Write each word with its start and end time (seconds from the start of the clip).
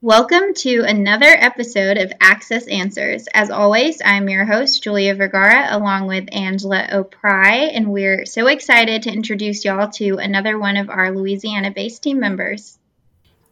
Welcome 0.00 0.52
to 0.56 0.84
another 0.86 1.26
episode 1.26 1.96
of 1.96 2.12
Access 2.20 2.66
Answers. 2.68 3.26
As 3.34 3.50
always, 3.50 4.00
I'm 4.04 4.28
your 4.28 4.44
host, 4.44 4.82
Julia 4.82 5.14
Vergara, 5.14 5.66
along 5.70 6.06
with 6.06 6.28
Angela 6.30 6.88
O'Pry, 6.92 7.70
and 7.72 7.90
we're 7.90 8.26
so 8.26 8.46
excited 8.46 9.02
to 9.02 9.12
introduce 9.12 9.64
y'all 9.64 9.90
to 9.92 10.18
another 10.18 10.58
one 10.58 10.76
of 10.76 10.90
our 10.90 11.10
Louisiana 11.10 11.70
based 11.70 12.02
team 12.02 12.20
members. 12.20 12.78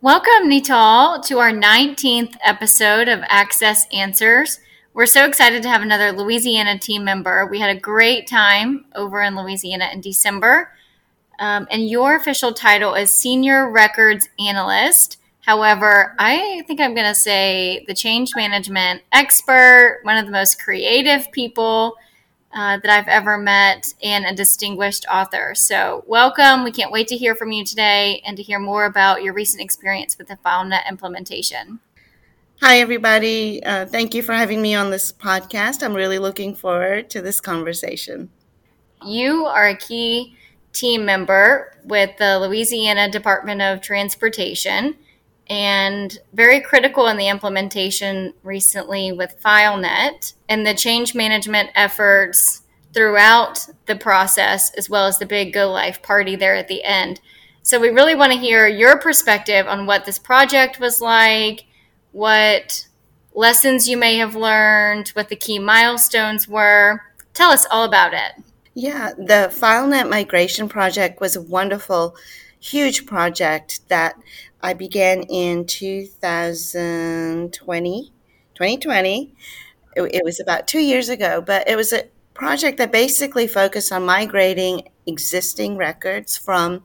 Welcome, 0.02 0.50
Nital, 0.50 1.24
to 1.26 1.38
our 1.38 1.52
19th 1.52 2.36
episode 2.44 3.08
of 3.08 3.20
Access 3.28 3.86
Answers. 3.92 4.60
We're 4.94 5.06
so 5.06 5.24
excited 5.24 5.62
to 5.62 5.70
have 5.70 5.80
another 5.80 6.12
Louisiana 6.12 6.78
team 6.78 7.02
member. 7.02 7.46
We 7.46 7.60
had 7.60 7.74
a 7.74 7.80
great 7.80 8.26
time 8.26 8.84
over 8.94 9.22
in 9.22 9.36
Louisiana 9.36 9.88
in 9.90 10.02
December. 10.02 10.70
Um, 11.38 11.66
and 11.70 11.88
your 11.88 12.16
official 12.16 12.52
title 12.52 12.94
is 12.94 13.12
Senior 13.12 13.70
Records 13.70 14.28
Analyst. 14.38 15.18
However, 15.40 16.14
I 16.18 16.62
think 16.66 16.80
I'm 16.80 16.94
going 16.94 17.08
to 17.08 17.14
say 17.14 17.84
the 17.88 17.94
change 17.94 18.36
management 18.36 19.02
expert, 19.10 20.00
one 20.04 20.16
of 20.16 20.26
the 20.26 20.32
most 20.32 20.62
creative 20.62 21.30
people 21.32 21.96
uh, 22.54 22.78
that 22.78 22.90
I've 22.90 23.08
ever 23.08 23.38
met, 23.38 23.94
and 24.02 24.24
a 24.24 24.34
distinguished 24.34 25.06
author. 25.10 25.54
So, 25.54 26.04
welcome. 26.06 26.64
We 26.64 26.70
can't 26.70 26.92
wait 26.92 27.08
to 27.08 27.16
hear 27.16 27.34
from 27.34 27.50
you 27.50 27.64
today 27.64 28.22
and 28.26 28.36
to 28.36 28.42
hear 28.42 28.58
more 28.58 28.84
about 28.84 29.22
your 29.22 29.32
recent 29.32 29.62
experience 29.62 30.18
with 30.18 30.28
the 30.28 30.36
FileNet 30.44 30.88
implementation. 30.88 31.80
Hi, 32.60 32.78
everybody. 32.78 33.60
Uh, 33.64 33.86
thank 33.86 34.14
you 34.14 34.22
for 34.22 34.34
having 34.34 34.62
me 34.62 34.74
on 34.74 34.90
this 34.90 35.12
podcast. 35.12 35.82
I'm 35.82 35.94
really 35.94 36.20
looking 36.20 36.54
forward 36.54 37.10
to 37.10 37.20
this 37.20 37.40
conversation. 37.40 38.30
You 39.04 39.46
are 39.46 39.66
a 39.66 39.76
key 39.76 40.36
team 40.72 41.04
member 41.04 41.76
with 41.84 42.16
the 42.18 42.38
Louisiana 42.38 43.10
Department 43.10 43.60
of 43.62 43.80
Transportation 43.80 44.96
and 45.48 46.18
very 46.32 46.60
critical 46.60 47.08
in 47.08 47.16
the 47.16 47.28
implementation 47.28 48.32
recently 48.42 49.12
with 49.12 49.40
FileNet 49.42 50.34
and 50.48 50.66
the 50.66 50.74
change 50.74 51.14
management 51.14 51.70
efforts 51.74 52.62
throughout 52.94 53.66
the 53.86 53.96
process, 53.96 54.72
as 54.74 54.88
well 54.88 55.06
as 55.06 55.18
the 55.18 55.26
big 55.26 55.52
go 55.52 55.70
live 55.70 56.02
party 56.02 56.36
there 56.36 56.54
at 56.54 56.68
the 56.68 56.84
end. 56.84 57.20
So, 57.62 57.78
we 57.78 57.90
really 57.90 58.14
want 58.14 58.32
to 58.32 58.38
hear 58.38 58.66
your 58.66 58.98
perspective 58.98 59.66
on 59.66 59.86
what 59.86 60.04
this 60.04 60.18
project 60.18 60.80
was 60.80 61.00
like, 61.00 61.64
what 62.12 62.86
lessons 63.34 63.88
you 63.88 63.96
may 63.96 64.16
have 64.18 64.36
learned, 64.36 65.08
what 65.10 65.28
the 65.28 65.36
key 65.36 65.58
milestones 65.58 66.48
were. 66.48 67.02
Tell 67.34 67.50
us 67.50 67.66
all 67.70 67.84
about 67.84 68.14
it. 68.14 68.42
Yeah, 68.74 69.12
the 69.16 69.50
FileNet 69.52 70.08
migration 70.08 70.68
project 70.68 71.20
was 71.20 71.36
a 71.36 71.42
wonderful, 71.42 72.16
huge 72.58 73.04
project 73.06 73.86
that 73.88 74.14
I 74.62 74.72
began 74.72 75.22
in 75.24 75.66
2020. 75.66 78.12
2020. 78.54 79.34
It, 79.94 80.02
it 80.14 80.24
was 80.24 80.40
about 80.40 80.66
two 80.68 80.80
years 80.80 81.08
ago, 81.10 81.42
but 81.42 81.68
it 81.68 81.76
was 81.76 81.92
a 81.92 82.04
project 82.32 82.78
that 82.78 82.90
basically 82.92 83.46
focused 83.46 83.92
on 83.92 84.06
migrating 84.06 84.88
existing 85.06 85.76
records 85.76 86.38
from 86.38 86.82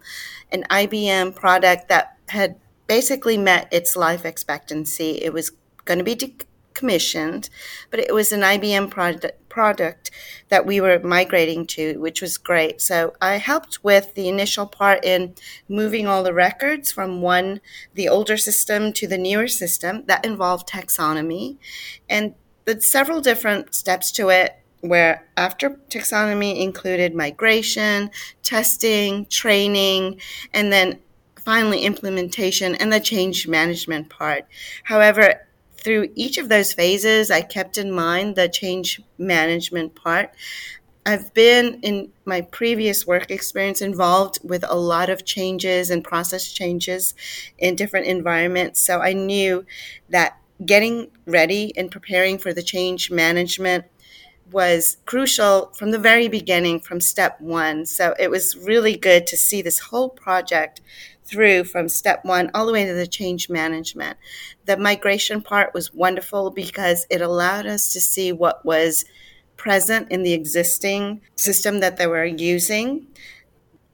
an 0.52 0.64
IBM 0.70 1.36
product 1.36 1.88
that 1.90 2.18
had 2.30 2.56
basically 2.88 3.38
met 3.38 3.68
its 3.72 3.96
life 3.96 4.26
expectancy. 4.26 5.12
It 5.22 5.32
was 5.32 5.52
going 5.86 6.00
to 6.00 6.04
be 6.04 6.16
decommissioned, 6.16 7.50
but 7.92 8.00
it 8.00 8.14
was 8.14 8.32
an 8.32 8.44
IBM 8.44 8.90
product 8.90 9.47
product 9.58 10.12
that 10.50 10.68
we 10.68 10.80
were 10.80 11.00
migrating 11.00 11.66
to, 11.66 11.98
which 11.98 12.22
was 12.22 12.38
great. 12.38 12.80
So 12.80 13.14
I 13.20 13.38
helped 13.38 13.84
with 13.84 14.14
the 14.14 14.30
initial 14.30 14.68
part 14.68 15.04
in 15.04 15.34
moving 15.68 16.06
all 16.06 16.22
the 16.22 16.32
records 16.32 16.92
from 16.92 17.24
one, 17.24 17.60
the 17.96 18.08
older 18.08 18.38
system 18.38 18.94
to 18.94 19.08
the 19.08 19.18
newer 19.18 19.48
system. 19.48 20.04
That 20.06 20.24
involved 20.24 20.70
taxonomy. 20.70 21.58
And 22.08 22.36
the 22.66 22.80
several 22.82 23.20
different 23.20 23.74
steps 23.74 24.12
to 24.12 24.30
it 24.30 24.60
where 24.82 25.26
after 25.36 25.72
taxonomy 25.90 26.62
included 26.62 27.16
migration, 27.16 28.12
testing, 28.44 29.26
training, 29.26 30.22
and 30.54 30.72
then 30.72 31.00
finally 31.44 31.82
implementation 31.82 32.76
and 32.76 32.94
the 32.94 33.00
change 33.00 33.48
management 33.48 34.08
part. 34.10 34.46
However, 34.84 35.47
through 35.78 36.10
each 36.16 36.38
of 36.38 36.50
those 36.50 36.74
phases, 36.74 37.32
I 37.32 37.42
kept 37.42 37.78
in 37.78 37.92
mind 37.92 38.36
the 38.36 38.50
change 38.50 39.02
management 39.18 39.96
part. 39.96 40.32
I've 41.06 41.34
been 41.34 41.80
in 41.84 42.10
my 42.26 42.42
previous 42.42 43.08
work 43.08 43.32
experience 43.32 43.82
involved 43.82 44.40
with 44.44 44.66
a 44.68 44.76
lot 44.76 45.10
of 45.10 45.24
changes 45.24 45.90
and 45.90 46.04
process 46.04 46.52
changes 46.52 47.14
in 47.58 47.76
different 47.76 48.08
environments. 48.08 48.82
So 48.82 49.00
I 49.00 49.14
knew 49.14 49.66
that 50.10 50.38
getting 50.66 51.10
ready 51.26 51.72
and 51.78 51.90
preparing 51.90 52.38
for 52.38 52.54
the 52.54 52.64
change 52.64 53.10
management 53.10 53.86
was 54.52 54.98
crucial 55.06 55.72
from 55.76 55.92
the 55.92 56.00
very 56.00 56.28
beginning, 56.28 56.80
from 56.80 57.00
step 57.00 57.40
one. 57.40 57.86
So 57.86 58.14
it 58.20 58.30
was 58.30 58.58
really 58.58 58.98
good 58.98 59.28
to 59.28 59.38
see 59.38 59.62
this 59.62 59.80
whole 59.80 60.10
project 60.10 60.82
through 61.28 61.66
from 61.66 61.90
step 61.90 62.24
one 62.24 62.50
all 62.54 62.66
the 62.66 62.74
way 62.74 62.86
to 62.86 62.94
the 62.94 63.08
change 63.08 63.50
management. 63.50 64.18
The 64.66 64.78
migration 64.78 65.42
part 65.42 65.74
was 65.74 65.94
wonderful 65.94 66.52
because 66.52 67.06
it 67.10 67.22
allowed 67.22 67.66
us 67.66 67.94
to 67.94 68.02
see 68.02 68.32
what 68.32 68.66
was 68.66 69.06
present 69.58 70.12
in 70.12 70.24
the 70.24 70.34
existing 70.34 71.22
system 71.36 71.80
that 71.80 71.98
they 71.98 72.08
were 72.08 72.26
using 72.26 73.08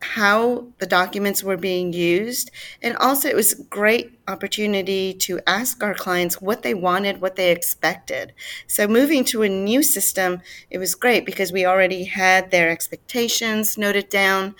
how 0.03 0.67
the 0.79 0.85
documents 0.85 1.43
were 1.43 1.57
being 1.57 1.93
used. 1.93 2.51
And 2.81 2.95
also, 2.97 3.29
it 3.29 3.35
was 3.35 3.53
a 3.53 3.63
great 3.63 4.19
opportunity 4.27 5.13
to 5.15 5.39
ask 5.47 5.81
our 5.81 5.93
clients 5.93 6.41
what 6.41 6.61
they 6.61 6.73
wanted, 6.73 7.21
what 7.21 7.35
they 7.35 7.51
expected. 7.51 8.33
So, 8.67 8.87
moving 8.87 9.23
to 9.25 9.43
a 9.43 9.49
new 9.49 9.81
system, 9.81 10.41
it 10.69 10.77
was 10.77 10.93
great 10.95 11.25
because 11.25 11.51
we 11.51 11.65
already 11.65 12.03
had 12.03 12.51
their 12.51 12.69
expectations 12.69 13.77
noted 13.77 14.09
down. 14.09 14.55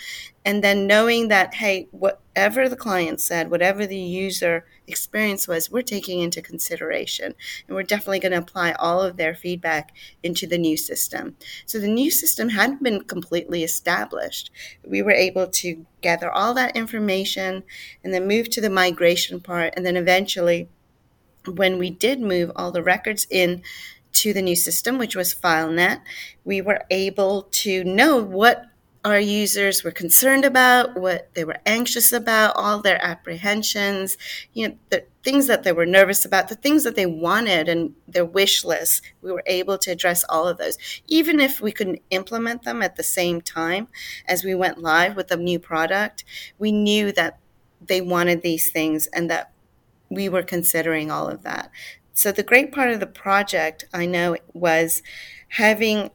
And 0.45 0.63
then 0.63 0.87
knowing 0.87 1.29
that, 1.29 1.53
hey, 1.53 1.87
whatever 1.91 2.67
the 2.67 2.75
client 2.75 3.21
said, 3.21 3.49
whatever 3.49 3.85
the 3.85 3.97
user 3.97 4.65
experience 4.87 5.47
was, 5.47 5.71
we're 5.71 5.81
taking 5.81 6.19
into 6.19 6.41
consideration. 6.41 7.33
And 7.67 7.75
we're 7.75 7.83
definitely 7.83 8.19
going 8.19 8.33
to 8.33 8.39
apply 8.39 8.73
all 8.73 9.01
of 9.01 9.15
their 9.15 9.35
feedback 9.35 9.93
into 10.21 10.45
the 10.45 10.57
new 10.57 10.75
system. 10.75 11.37
So 11.65 11.79
the 11.79 11.87
new 11.87 12.11
system 12.11 12.49
hadn't 12.49 12.83
been 12.83 13.05
completely 13.05 13.63
established. 13.63 14.51
We 14.85 15.01
were 15.01 15.11
able 15.11 15.47
to 15.47 15.85
gather 16.01 16.29
all 16.29 16.53
that 16.55 16.75
information 16.75 17.63
and 18.03 18.13
then 18.13 18.27
move 18.27 18.49
to 18.49 18.61
the 18.61 18.69
migration 18.69 19.39
part. 19.39 19.73
And 19.77 19.85
then 19.85 19.95
eventually, 19.95 20.67
when 21.45 21.77
we 21.77 21.89
did 21.89 22.19
move 22.19 22.51
all 22.55 22.71
the 22.71 22.83
records 22.83 23.27
in 23.29 23.63
to 24.13 24.33
the 24.33 24.41
new 24.41 24.55
system, 24.55 24.97
which 24.97 25.15
was 25.15 25.33
FileNet, 25.33 26.01
we 26.43 26.61
were 26.61 26.83
able 26.91 27.43
to 27.43 27.83
know 27.83 28.21
what 28.21 28.65
our 29.05 29.19
users 29.19 29.83
were 29.83 29.91
concerned 29.91 30.45
about, 30.45 30.95
what 30.97 31.29
they 31.33 31.43
were 31.43 31.57
anxious 31.65 32.13
about, 32.13 32.55
all 32.55 32.81
their 32.81 33.03
apprehensions, 33.03 34.17
you 34.53 34.67
know, 34.67 34.75
the 34.89 35.03
things 35.23 35.47
that 35.47 35.63
they 35.63 35.73
were 35.73 35.85
nervous 35.85 36.23
about, 36.23 36.47
the 36.47 36.55
things 36.55 36.83
that 36.85 36.95
they 36.95 37.05
wanted 37.05 37.67
and 37.67 37.93
their 38.07 38.25
wish 38.25 38.63
list. 38.63 39.01
We 39.21 39.31
were 39.31 39.43
able 39.45 39.77
to 39.79 39.91
address 39.91 40.23
all 40.29 40.47
of 40.47 40.57
those. 40.57 40.77
Even 41.07 41.41
if 41.41 41.59
we 41.59 41.73
couldn't 41.73 42.01
implement 42.11 42.63
them 42.63 42.81
at 42.81 42.95
the 42.95 43.03
same 43.03 43.41
time 43.41 43.89
as 44.25 44.43
we 44.43 44.55
went 44.55 44.81
live 44.81 45.17
with 45.17 45.31
a 45.31 45.37
new 45.37 45.59
product, 45.59 46.23
we 46.57 46.71
knew 46.71 47.11
that 47.11 47.39
they 47.85 47.99
wanted 47.99 48.41
these 48.41 48.71
things 48.71 49.07
and 49.07 49.29
that 49.29 49.51
we 50.09 50.29
were 50.29 50.43
considering 50.43 51.11
all 51.11 51.27
of 51.27 51.43
that. 51.43 51.69
So 52.13 52.31
the 52.31 52.43
great 52.43 52.71
part 52.71 52.91
of 52.91 52.99
the 52.99 53.07
project, 53.07 53.85
I 53.93 54.05
know, 54.05 54.37
was 54.53 55.01
having 55.49 56.11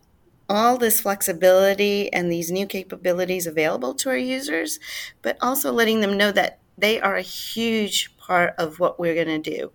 all 0.49 0.79
this 0.79 1.01
flexibility 1.01 2.13
and 2.13 2.31
these 2.33 2.51
new 2.51 2.67
capabilities 2.67 3.47
available 3.47 3.95
to 3.95 4.09
our 4.11 4.17
users, 4.17 4.79
but 5.23 5.37
also 5.41 5.73
letting 5.73 6.01
them 6.01 6.17
know 6.17 6.33
that 6.33 6.61
they 6.77 7.01
are 7.01 7.17
a 7.17 7.23
huge 7.23 8.17
part 8.19 8.55
of 8.59 8.79
what 8.81 8.99
we're 8.99 9.15
going 9.15 9.43
to 9.43 9.51
do 9.51 9.73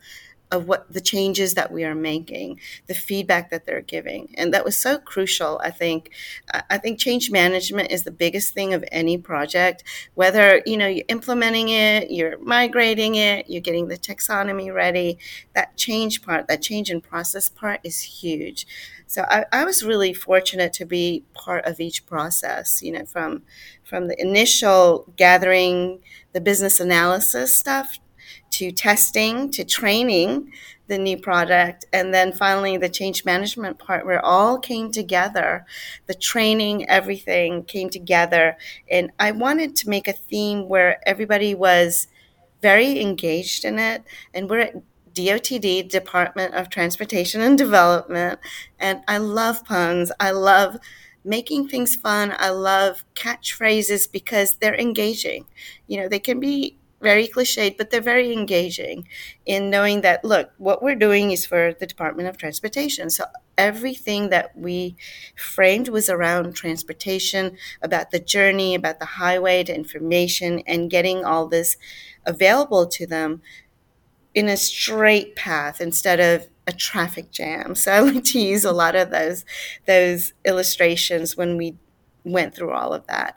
of 0.53 0.67
what 0.67 0.93
the 0.93 1.01
changes 1.01 1.55
that 1.55 1.71
we 1.71 1.83
are 1.83 1.95
making, 1.95 2.59
the 2.85 2.93
feedback 2.93 3.49
that 3.49 3.65
they're 3.65 3.81
giving. 3.81 4.33
And 4.37 4.53
that 4.53 4.63
was 4.63 4.77
so 4.77 4.99
crucial, 4.99 5.59
I 5.63 5.71
think. 5.71 6.11
I 6.69 6.77
think 6.77 6.99
change 6.99 7.31
management 7.31 7.91
is 7.91 8.03
the 8.03 8.11
biggest 8.11 8.53
thing 8.53 8.71
of 8.71 8.85
any 8.91 9.17
project, 9.17 9.83
whether, 10.13 10.61
you 10.67 10.77
know, 10.77 10.85
you're 10.85 11.05
implementing 11.07 11.69
it, 11.69 12.11
you're 12.11 12.37
migrating 12.37 13.15
it, 13.15 13.49
you're 13.49 13.61
getting 13.61 13.87
the 13.87 13.97
taxonomy 13.97 14.71
ready. 14.71 15.17
That 15.55 15.75
change 15.75 16.21
part, 16.21 16.47
that 16.47 16.61
change 16.61 16.91
in 16.91 17.01
process 17.01 17.49
part 17.49 17.79
is 17.83 17.99
huge. 17.99 18.67
So 19.07 19.25
I, 19.27 19.45
I 19.51 19.65
was 19.65 19.83
really 19.83 20.13
fortunate 20.13 20.71
to 20.73 20.85
be 20.85 21.25
part 21.33 21.65
of 21.65 21.79
each 21.79 22.05
process, 22.05 22.83
you 22.83 22.91
know, 22.91 23.05
from 23.05 23.41
from 23.83 24.07
the 24.07 24.19
initial 24.21 25.11
gathering 25.17 25.99
the 26.31 26.41
business 26.41 26.79
analysis 26.79 27.53
stuff 27.53 27.99
to 28.51 28.71
testing 28.71 29.51
to 29.51 29.63
training 29.63 30.51
the 30.87 30.97
new 30.97 31.17
product. 31.17 31.85
And 31.93 32.13
then 32.13 32.33
finally, 32.33 32.77
the 32.77 32.89
change 32.89 33.25
management 33.25 33.79
part 33.79 34.05
where 34.05 34.23
all 34.23 34.59
came 34.59 34.91
together, 34.91 35.65
the 36.07 36.13
training, 36.13 36.87
everything 36.89 37.63
came 37.63 37.89
together. 37.89 38.57
And 38.89 39.11
I 39.19 39.31
wanted 39.31 39.75
to 39.77 39.89
make 39.89 40.07
a 40.07 40.13
theme 40.13 40.67
where 40.67 40.99
everybody 41.07 41.55
was 41.55 42.07
very 42.61 42.99
engaged 42.99 43.65
in 43.65 43.79
it. 43.79 44.03
And 44.33 44.49
we're 44.49 44.59
at 44.59 44.75
DOTD, 45.13 45.89
Department 45.89 46.53
of 46.55 46.69
Transportation 46.69 47.41
and 47.41 47.57
Development. 47.57 48.39
And 48.79 49.01
I 49.07 49.17
love 49.17 49.63
puns. 49.63 50.11
I 50.19 50.31
love 50.31 50.77
making 51.23 51.67
things 51.67 51.95
fun. 51.95 52.33
I 52.37 52.49
love 52.49 53.05
catchphrases 53.15 54.11
because 54.11 54.55
they're 54.55 54.75
engaging. 54.75 55.45
You 55.87 56.01
know, 56.01 56.09
they 56.09 56.19
can 56.19 56.39
be 56.39 56.77
very 57.03 57.27
cliched, 57.27 57.77
but 57.77 57.91
they're 57.91 58.01
very 58.01 58.33
engaging 58.33 59.07
in 59.45 59.69
knowing 59.69 60.01
that, 60.01 60.25
look, 60.25 60.51
what 60.57 60.81
we're 60.81 60.95
doing 60.95 61.31
is 61.31 61.45
for 61.45 61.73
the 61.79 61.85
Department 61.85 62.29
of 62.29 62.37
Transportation. 62.37 63.09
So 63.09 63.25
everything 63.57 64.29
that 64.29 64.57
we 64.57 64.95
framed 65.35 65.89
was 65.89 66.09
around 66.09 66.55
transportation, 66.55 67.57
about 67.81 68.11
the 68.11 68.19
journey, 68.19 68.73
about 68.73 68.99
the 68.99 69.05
highway 69.05 69.63
to 69.65 69.75
information, 69.75 70.63
and 70.65 70.89
getting 70.89 71.23
all 71.23 71.47
this 71.47 71.77
available 72.25 72.87
to 72.87 73.05
them 73.05 73.41
in 74.33 74.49
a 74.49 74.57
straight 74.57 75.35
path 75.35 75.79
instead 75.79 76.19
of 76.19 76.47
a 76.65 76.71
traffic 76.71 77.29
jam. 77.31 77.75
So 77.75 77.91
I 77.91 77.99
like 77.99 78.23
to 78.25 78.39
use 78.39 78.63
a 78.63 78.71
lot 78.71 78.95
of 78.95 79.11
those 79.11 79.45
those 79.85 80.33
illustrations 80.45 81.35
when 81.35 81.57
we 81.57 81.75
went 82.23 82.55
through 82.55 82.71
all 82.71 82.93
of 82.93 83.05
that. 83.07 83.35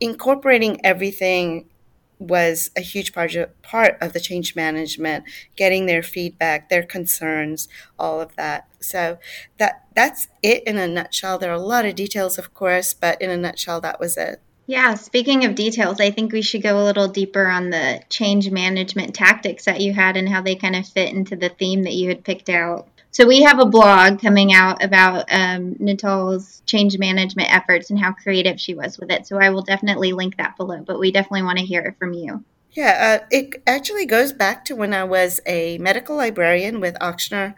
Incorporating 0.00 0.84
everything 0.84 1.70
was 2.18 2.70
a 2.76 2.80
huge 2.80 3.12
part 3.12 3.34
of, 3.34 3.62
part 3.62 3.96
of 4.00 4.12
the 4.12 4.20
change 4.20 4.56
management, 4.56 5.24
getting 5.56 5.86
their 5.86 6.02
feedback, 6.02 6.68
their 6.68 6.82
concerns, 6.82 7.68
all 7.98 8.20
of 8.20 8.34
that. 8.36 8.68
So 8.80 9.18
that 9.58 9.84
that's 9.94 10.28
it 10.42 10.64
in 10.64 10.78
a 10.78 10.88
nutshell. 10.88 11.38
There 11.38 11.50
are 11.50 11.54
a 11.54 11.60
lot 11.60 11.86
of 11.86 11.94
details, 11.94 12.38
of 12.38 12.54
course, 12.54 12.94
but 12.94 13.20
in 13.20 13.30
a 13.30 13.36
nutshell, 13.36 13.80
that 13.80 14.00
was 14.00 14.16
it. 14.16 14.40
Yeah, 14.66 14.96
speaking 14.96 15.46
of 15.46 15.54
details, 15.54 15.98
I 15.98 16.10
think 16.10 16.30
we 16.30 16.42
should 16.42 16.62
go 16.62 16.78
a 16.78 16.84
little 16.84 17.08
deeper 17.08 17.48
on 17.48 17.70
the 17.70 18.02
change 18.10 18.50
management 18.50 19.14
tactics 19.14 19.64
that 19.64 19.80
you 19.80 19.94
had 19.94 20.16
and 20.16 20.28
how 20.28 20.42
they 20.42 20.56
kind 20.56 20.76
of 20.76 20.86
fit 20.86 21.14
into 21.14 21.36
the 21.36 21.48
theme 21.48 21.84
that 21.84 21.94
you 21.94 22.08
had 22.08 22.22
picked 22.22 22.50
out. 22.50 22.86
So 23.10 23.26
we 23.26 23.42
have 23.42 23.58
a 23.58 23.66
blog 23.66 24.20
coming 24.20 24.52
out 24.52 24.82
about 24.84 25.24
um, 25.30 25.76
Nital's 25.78 26.62
change 26.66 26.98
management 26.98 27.52
efforts 27.52 27.90
and 27.90 27.98
how 27.98 28.12
creative 28.12 28.60
she 28.60 28.74
was 28.74 28.98
with 28.98 29.10
it. 29.10 29.26
So 29.26 29.38
I 29.38 29.50
will 29.50 29.62
definitely 29.62 30.12
link 30.12 30.36
that 30.36 30.56
below, 30.56 30.82
but 30.86 31.00
we 31.00 31.10
definitely 31.10 31.42
want 31.42 31.58
to 31.58 31.64
hear 31.64 31.80
it 31.82 31.96
from 31.98 32.12
you. 32.12 32.44
Yeah, 32.72 33.20
uh, 33.22 33.26
it 33.30 33.62
actually 33.66 34.06
goes 34.06 34.32
back 34.32 34.64
to 34.66 34.76
when 34.76 34.92
I 34.92 35.04
was 35.04 35.40
a 35.46 35.78
medical 35.78 36.16
librarian 36.16 36.80
with 36.80 36.98
Ochsner 37.00 37.54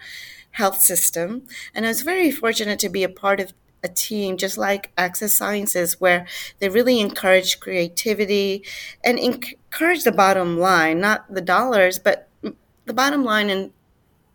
Health 0.53 0.81
System, 0.81 1.43
and 1.75 1.85
I 1.85 1.89
was 1.89 2.03
very 2.03 2.31
fortunate 2.31 2.79
to 2.79 2.89
be 2.89 3.03
a 3.03 3.09
part 3.09 3.41
of 3.41 3.53
a 3.83 3.89
team 3.89 4.37
just 4.37 4.57
like 4.57 4.93
Access 4.97 5.33
Sciences 5.33 6.01
where 6.01 6.27
they 6.59 6.69
really 6.69 7.01
encourage 7.01 7.61
creativity 7.61 8.65
and 9.03 9.19
encourage 9.19 10.05
the 10.05 10.13
bottom 10.13 10.59
line, 10.59 11.01
not 11.01 11.33
the 11.33 11.41
dollars, 11.41 11.99
but 11.99 12.29
the 12.43 12.93
bottom 12.93 13.25
line 13.25 13.51
and 13.51 13.73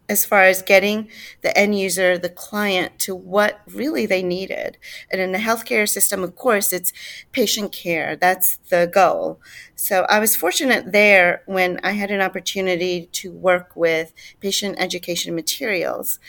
as 0.07 0.25
far 0.25 0.43
as 0.43 0.61
getting 0.61 1.09
the 1.41 1.57
end 1.57 1.77
user, 1.77 2.17
the 2.17 2.29
client, 2.29 2.99
to 2.99 3.15
what 3.15 3.61
really 3.67 4.05
they 4.05 4.21
needed. 4.21 4.77
And 5.11 5.19
in 5.19 5.31
the 5.31 5.39
healthcare 5.39 5.89
system, 5.89 6.23
of 6.23 6.35
course, 6.35 6.71
it's 6.71 6.93
patient 7.31 7.71
care. 7.71 8.15
That's 8.15 8.57
the 8.69 8.89
goal. 8.91 9.39
So 9.75 10.05
I 10.09 10.19
was 10.19 10.35
fortunate 10.35 10.91
there 10.91 11.41
when 11.45 11.79
I 11.83 11.91
had 11.91 12.11
an 12.11 12.21
opportunity 12.21 13.09
to 13.13 13.31
work 13.31 13.75
with 13.75 14.13
patient 14.39 14.75
education 14.79 15.33
materials 15.33 16.19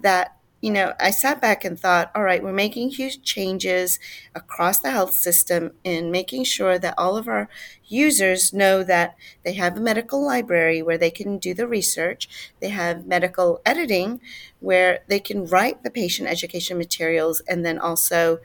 that 0.00 0.33
you 0.64 0.70
know, 0.70 0.94
I 0.98 1.10
sat 1.10 1.42
back 1.42 1.62
and 1.62 1.78
thought, 1.78 2.10
all 2.14 2.22
right, 2.22 2.42
we're 2.42 2.50
making 2.50 2.88
huge 2.88 3.22
changes 3.22 3.98
across 4.34 4.78
the 4.78 4.92
health 4.92 5.12
system 5.12 5.72
in 5.84 6.10
making 6.10 6.44
sure 6.44 6.78
that 6.78 6.94
all 6.96 7.18
of 7.18 7.28
our 7.28 7.50
users 7.84 8.50
know 8.50 8.82
that 8.82 9.14
they 9.44 9.52
have 9.52 9.76
a 9.76 9.80
medical 9.80 10.24
library 10.24 10.80
where 10.80 10.96
they 10.96 11.10
can 11.10 11.36
do 11.36 11.52
the 11.52 11.68
research, 11.68 12.30
they 12.60 12.70
have 12.70 13.06
medical 13.06 13.60
editing 13.66 14.22
where 14.60 15.00
they 15.06 15.20
can 15.20 15.44
write 15.44 15.82
the 15.82 15.90
patient 15.90 16.30
education 16.30 16.78
materials 16.78 17.42
and 17.46 17.62
then 17.62 17.78
also 17.78 18.38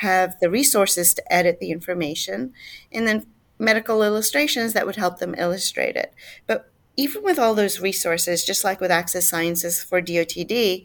have 0.00 0.40
the 0.40 0.50
resources 0.50 1.14
to 1.14 1.32
edit 1.32 1.60
the 1.60 1.70
information, 1.70 2.52
and 2.90 3.06
then 3.06 3.24
medical 3.60 4.02
illustrations 4.02 4.72
that 4.72 4.86
would 4.86 4.96
help 4.96 5.20
them 5.20 5.36
illustrate 5.38 5.94
it. 5.94 6.12
But 6.48 6.68
even 6.96 7.22
with 7.22 7.38
all 7.38 7.54
those 7.54 7.80
resources, 7.80 8.44
just 8.44 8.64
like 8.64 8.80
with 8.80 8.90
Access 8.90 9.28
Sciences 9.28 9.82
for 9.82 10.02
DOTD, 10.02 10.84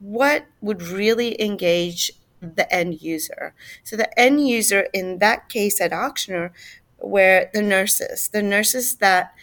what 0.00 0.46
would 0.60 0.82
really 0.82 1.40
engage 1.40 2.10
the 2.40 2.72
end 2.74 3.00
user. 3.02 3.54
So 3.84 3.96
the 3.96 4.18
end 4.18 4.48
user 4.48 4.88
in 4.92 5.18
that 5.18 5.48
case 5.48 5.80
at 5.80 5.92
Ochsner 5.92 6.50
were 6.98 7.50
the 7.52 7.62
nurses, 7.62 8.28
the 8.28 8.42
nurses 8.42 8.96
that 8.96 9.34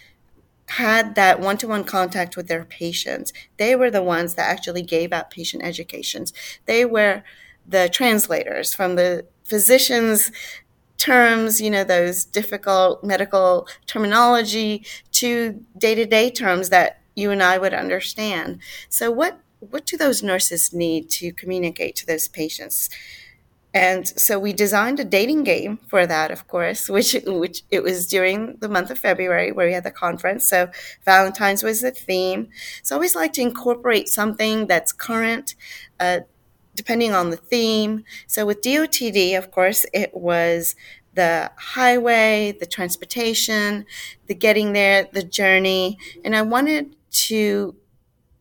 had 0.70 1.16
that 1.16 1.40
one-to-one 1.40 1.84
contact 1.86 2.36
with 2.36 2.48
their 2.48 2.66
patients. 2.66 3.32
They 3.58 3.76
were 3.76 3.90
the 3.90 4.04
ones 4.04 4.34
that 4.34 4.50
actually 4.50 4.82
gave 4.82 5.14
out 5.14 5.32
patient 5.32 5.64
educations. 5.64 6.34
They 6.66 6.84
were 6.84 7.24
the 7.66 7.88
translators 7.88 8.74
from 8.74 8.96
the 8.96 9.26
physicians 9.44 10.32
terms, 10.98 11.62
you 11.62 11.70
know, 11.70 11.84
those 11.84 12.26
difficult 12.26 13.04
medical 13.04 13.68
terminology 13.86 14.86
to 15.12 15.64
day-to-day 15.78 16.32
terms 16.32 16.70
that 16.70 17.00
you 17.16 17.32
and 17.32 17.42
I 17.42 17.58
would 17.58 17.74
understand. 17.74 18.60
So 18.90 19.10
what 19.12 19.40
what 19.60 19.86
do 19.86 19.98
those 19.98 20.24
nurses 20.24 20.74
need 20.74 21.10
to 21.12 21.34
communicate 21.34 21.96
to 21.98 22.06
those 22.06 22.28
patients? 22.28 22.90
And 23.74 24.08
so 24.08 24.40
we 24.40 24.54
designed 24.54 25.00
a 25.00 25.04
dating 25.04 25.44
game 25.44 25.78
for 25.88 26.08
that, 26.08 26.32
of 26.32 26.48
course, 26.48 26.90
which 26.90 27.16
which 27.26 27.64
it 27.70 27.84
was 27.84 28.08
during 28.08 28.58
the 28.58 28.70
month 28.70 28.90
of 28.90 28.98
February 28.98 29.52
where 29.52 29.68
we 29.68 29.74
had 29.74 29.84
the 29.84 29.92
conference. 29.92 30.46
So 30.46 30.70
Valentine's 31.06 31.64
was 31.64 31.82
the 31.82 31.92
theme. 31.92 32.50
So 32.82 32.96
I 32.96 32.98
always 32.98 33.16
like 33.16 33.34
to 33.34 33.42
incorporate 33.42 34.08
something 34.10 34.68
that's 34.68 34.92
current, 34.92 35.56
uh, 36.00 36.22
depending 36.76 37.14
on 37.14 37.30
the 37.30 37.38
theme. 37.38 38.04
So 38.26 38.46
with 38.46 38.62
DOTD, 38.62 39.38
of 39.38 39.52
course, 39.52 39.86
it 39.94 40.16
was 40.16 40.76
the 41.14 41.52
highway, 41.58 42.56
the 42.60 42.66
transportation, 42.66 43.86
the 44.28 44.36
getting 44.36 44.74
there, 44.74 45.08
the 45.12 45.24
journey, 45.24 45.98
and 46.24 46.36
I 46.36 46.44
wanted 46.44 46.96
to 47.28 47.76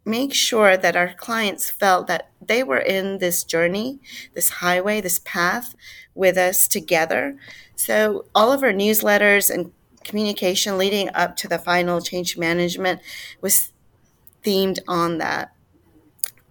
make 0.07 0.33
sure 0.33 0.77
that 0.77 0.97
our 0.97 1.13
clients 1.13 1.69
felt 1.69 2.07
that 2.07 2.31
they 2.41 2.63
were 2.63 2.79
in 2.79 3.19
this 3.19 3.45
journey, 3.45 3.99
this 4.35 4.49
highway, 4.49 5.01
this 5.01 5.19
path 5.19 5.75
with 6.15 6.39
us 6.39 6.69
together. 6.69 7.37
So 7.75 8.27
all 8.35 8.53
of 8.53 8.63
our 8.63 8.73
newsletters 8.73 9.53
and 9.53 9.73
communication 10.05 10.79
leading 10.79 11.11
up 11.15 11.37
to 11.37 11.49
the 11.49 11.59
final 11.59 12.01
change 12.01 12.39
management 12.39 13.01
was 13.41 13.73
themed 14.45 14.79
on 14.87 15.19
that. 15.19 15.53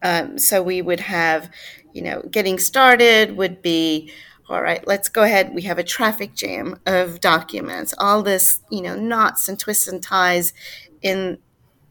Um, 0.04 0.38
so 0.38 0.62
we 0.62 0.82
would 0.82 1.00
have, 1.00 1.50
you 1.94 2.02
know, 2.02 2.22
getting 2.30 2.60
started 2.60 3.38
would 3.38 3.62
be 3.62 4.12
all 4.48 4.62
right, 4.62 4.86
let's 4.86 5.10
go 5.10 5.24
ahead. 5.24 5.56
We 5.56 5.64
have 5.64 5.80
a 5.80 5.84
traffic 5.84 6.36
jam 6.36 6.80
of 6.86 7.20
documents, 7.20 7.96
all 7.98 8.22
this, 8.22 8.60
you 8.70 8.82
know, 8.82 8.96
knots 8.96 9.50
and 9.50 9.60
twists 9.60 9.88
and 9.88 10.04
ties 10.04 10.54
in 11.02 11.40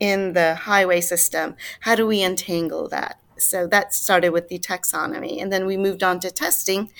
in 0.00 0.32
the 0.32 0.54
highway 0.54 1.00
system. 1.00 1.56
How 1.80 1.94
do 1.94 2.06
we 2.06 2.22
untangle 2.22 2.88
that? 2.88 3.18
So 3.36 3.66
that 3.66 3.94
started 3.94 4.30
with 4.30 4.48
the 4.48 4.58
taxonomy. 4.58 5.42
And 5.42 5.52
then 5.52 5.66
we 5.66 5.76
moved 5.76 6.02
on 6.02 6.20
to 6.20 6.30
testing 6.30 6.90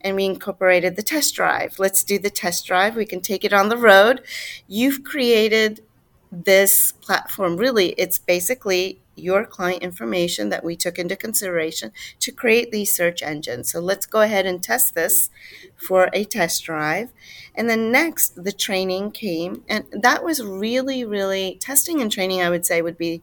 and 0.00 0.16
we 0.16 0.24
incorporated 0.24 0.96
the 0.96 1.02
test 1.02 1.34
drive. 1.34 1.78
Let's 1.78 2.02
do 2.02 2.18
the 2.18 2.30
test 2.30 2.66
drive. 2.66 2.96
We 2.96 3.06
can 3.06 3.20
take 3.20 3.44
it 3.44 3.52
on 3.52 3.68
the 3.68 3.76
road. 3.76 4.22
You've 4.66 5.04
created 5.04 5.84
this 6.32 6.92
platform. 6.92 7.56
Really, 7.58 7.90
it's 7.90 8.18
basically 8.18 9.00
your 9.14 9.44
client 9.44 9.82
information 9.82 10.48
that 10.48 10.64
we 10.64 10.74
took 10.74 10.98
into 10.98 11.14
consideration 11.14 11.92
to 12.18 12.32
create 12.32 12.72
these 12.72 12.96
search 12.96 13.22
engines. 13.22 13.70
So 13.70 13.78
let's 13.78 14.06
go 14.06 14.22
ahead 14.22 14.46
and 14.46 14.62
test 14.62 14.94
this 14.94 15.28
for 15.76 16.08
a 16.14 16.24
test 16.24 16.64
drive. 16.64 17.12
And 17.54 17.68
then 17.68 17.92
next, 17.92 18.42
the 18.42 18.52
training 18.52 19.10
came, 19.10 19.64
and 19.68 19.84
that 19.92 20.24
was 20.24 20.42
really, 20.42 21.04
really 21.04 21.58
testing 21.60 22.00
and 22.00 22.10
training, 22.10 22.40
I 22.40 22.48
would 22.50 22.64
say, 22.64 22.80
would 22.80 22.98
be 22.98 23.22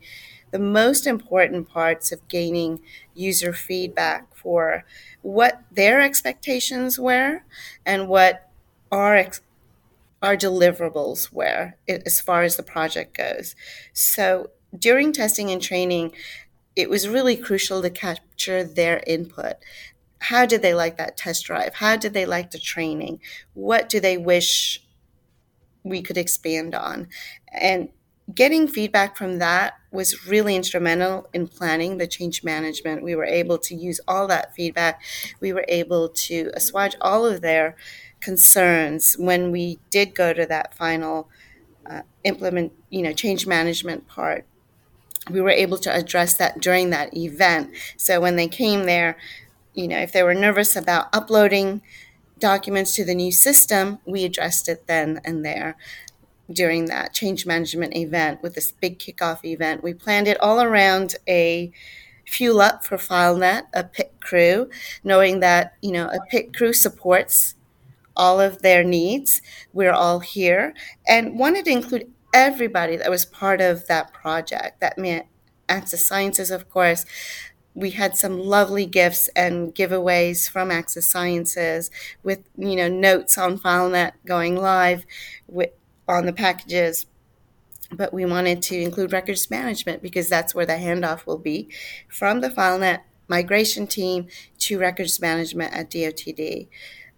the 0.51 0.59
most 0.59 1.07
important 1.07 1.69
parts 1.69 2.11
of 2.11 2.27
gaining 2.27 2.81
user 3.15 3.53
feedback 3.53 4.35
for 4.35 4.83
what 5.21 5.61
their 5.71 6.01
expectations 6.01 6.99
were 6.99 7.43
and 7.85 8.07
what 8.07 8.49
our 8.91 9.15
ex- 9.15 9.41
our 10.21 10.35
deliverables 10.35 11.31
were 11.31 11.75
as 11.87 12.19
far 12.19 12.43
as 12.43 12.55
the 12.55 12.63
project 12.63 13.15
goes. 13.15 13.55
So 13.93 14.51
during 14.77 15.13
testing 15.13 15.49
and 15.51 15.61
training, 15.61 16.13
it 16.75 16.89
was 16.89 17.07
really 17.07 17.35
crucial 17.35 17.81
to 17.81 17.89
capture 17.89 18.63
their 18.63 19.01
input. 19.07 19.55
How 20.19 20.45
did 20.45 20.61
they 20.61 20.73
like 20.73 20.97
that 20.97 21.17
test 21.17 21.45
drive? 21.45 21.75
How 21.75 21.95
did 21.95 22.13
they 22.13 22.25
like 22.25 22.51
the 22.51 22.59
training? 22.59 23.21
What 23.53 23.89
do 23.89 23.99
they 23.99 24.17
wish 24.17 24.85
we 25.83 26.01
could 26.01 26.17
expand 26.17 26.75
on? 26.75 27.07
And 27.53 27.89
getting 28.33 28.67
feedback 28.67 29.17
from 29.17 29.39
that 29.39 29.73
was 29.91 30.27
really 30.27 30.55
instrumental 30.55 31.27
in 31.33 31.47
planning 31.47 31.97
the 31.97 32.07
change 32.07 32.43
management. 32.43 33.03
We 33.03 33.15
were 33.15 33.25
able 33.25 33.57
to 33.59 33.75
use 33.75 33.99
all 34.07 34.27
that 34.27 34.53
feedback. 34.53 35.01
We 35.39 35.53
were 35.53 35.65
able 35.67 36.09
to 36.09 36.51
assuage 36.53 36.95
all 37.01 37.25
of 37.25 37.41
their 37.41 37.75
concerns 38.21 39.13
when 39.13 39.51
we 39.51 39.79
did 39.89 40.13
go 40.13 40.33
to 40.33 40.45
that 40.45 40.75
final 40.75 41.29
uh, 41.89 42.01
implement, 42.23 42.73
you 42.89 43.01
know, 43.01 43.13
change 43.13 43.47
management 43.47 44.07
part. 44.07 44.45
We 45.29 45.41
were 45.41 45.49
able 45.49 45.77
to 45.79 45.93
address 45.93 46.35
that 46.35 46.59
during 46.59 46.89
that 46.89 47.15
event. 47.15 47.71
So 47.97 48.19
when 48.19 48.35
they 48.35 48.47
came 48.47 48.85
there, 48.85 49.17
you 49.73 49.87
know, 49.87 49.99
if 49.99 50.11
they 50.11 50.23
were 50.23 50.33
nervous 50.33 50.75
about 50.75 51.07
uploading 51.13 51.81
documents 52.39 52.95
to 52.95 53.05
the 53.05 53.15
new 53.15 53.31
system, 53.31 53.99
we 54.05 54.23
addressed 54.23 54.67
it 54.69 54.87
then 54.87 55.21
and 55.23 55.45
there 55.45 55.75
during 56.51 56.85
that 56.85 57.13
change 57.13 57.45
management 57.45 57.95
event 57.95 58.41
with 58.41 58.55
this 58.55 58.71
big 58.71 58.97
kickoff 58.97 59.45
event. 59.45 59.83
We 59.83 59.93
planned 59.93 60.27
it 60.27 60.39
all 60.41 60.61
around 60.61 61.15
a 61.27 61.71
fuel 62.25 62.61
up 62.61 62.83
for 62.83 62.97
FileNet, 62.97 63.63
a 63.73 63.83
pit 63.83 64.13
crew, 64.19 64.69
knowing 65.03 65.39
that, 65.41 65.75
you 65.81 65.91
know, 65.91 66.07
a 66.07 66.19
pit 66.29 66.55
crew 66.55 66.73
supports 66.73 67.55
all 68.19 68.41
of 68.41 68.61
their 68.61 68.83
needs. 68.83 69.41
We're 69.71 69.93
all 69.93 70.19
here 70.19 70.73
and 71.07 71.39
wanted 71.39 71.65
to 71.65 71.71
include 71.71 72.11
everybody 72.33 72.97
that 72.97 73.09
was 73.09 73.25
part 73.25 73.61
of 73.61 73.87
that 73.87 74.13
project. 74.13 74.81
That 74.81 74.97
meant 74.97 75.25
Access 75.69 76.05
Sciences, 76.05 76.51
of 76.51 76.69
course. 76.69 77.05
We 77.73 77.91
had 77.91 78.17
some 78.17 78.37
lovely 78.37 78.85
gifts 78.85 79.29
and 79.37 79.73
giveaways 79.73 80.49
from 80.49 80.69
Access 80.69 81.07
Sciences 81.07 81.89
with, 82.21 82.39
you 82.57 82.75
know, 82.75 82.89
notes 82.89 83.37
on 83.37 83.57
FileNet 83.57 84.11
going 84.25 84.57
live 84.57 85.05
with, 85.47 85.69
on 86.05 86.25
the 86.25 86.33
packages. 86.33 87.05
But 87.91 88.13
we 88.13 88.25
wanted 88.25 88.61
to 88.63 88.79
include 88.79 89.13
records 89.13 89.49
management 89.49 90.03
because 90.03 90.27
that's 90.27 90.53
where 90.53 90.65
the 90.65 90.73
handoff 90.73 91.25
will 91.25 91.37
be 91.37 91.69
from 92.09 92.41
the 92.41 92.49
FileNet 92.49 92.99
migration 93.29 93.87
team 93.87 94.27
to 94.57 94.77
records 94.77 95.21
management 95.21 95.73
at 95.73 95.89
DOTD 95.89 96.67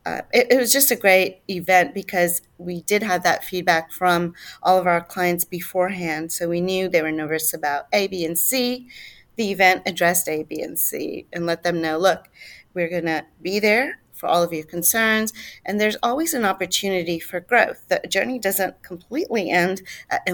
uh, 0.06 0.22
it, 0.34 0.48
it, 0.52 0.58
was 0.58 0.72
just 0.72 0.90
a 0.90 0.96
great 0.96 1.42
event 1.48 1.94
because 1.94 2.42
we 2.58 2.82
did 2.82 3.04
have 3.04 3.22
that 3.24 3.44
feedback 3.44 3.92
from 3.92 4.34
all 4.64 4.80
of 4.80 4.88
our 4.88 5.02
clients 5.02 5.44
beforehand. 5.44 6.32
So 6.32 6.50
we 6.50 6.60
knew 6.60 6.90
they 6.90 7.04
were 7.04 7.12
nervous 7.12 7.54
about 7.54 7.86
A, 7.94 8.08
B, 8.08 8.26
and 8.26 8.38
C. 8.38 8.90
The 9.36 9.52
event 9.52 9.84
addressed 9.86 10.28
A, 10.28 10.44
B, 10.44 10.62
and 10.62 10.80
C 10.80 11.28
and 11.32 11.46
let 11.46 11.64
them 11.64 11.82
know 11.82 11.98
look, 11.98 12.30
we're 12.74 12.90
going 12.90 13.06
to 13.06 13.26
be 13.42 13.60
there 13.60 14.00
for 14.12 14.28
all 14.28 14.44
of 14.44 14.54
your 14.54 14.64
concerns. 14.64 15.34
And 15.66 15.80
there's 15.80 15.98
always 16.02 16.34
an 16.34 16.46
opportunity 16.46 17.20
for 17.20 17.40
growth. 17.40 17.88
The 17.88 18.02
journey 18.08 18.40
doesn't 18.40 18.82
completely 18.84 19.50
end 19.50 19.82
at 20.10 20.28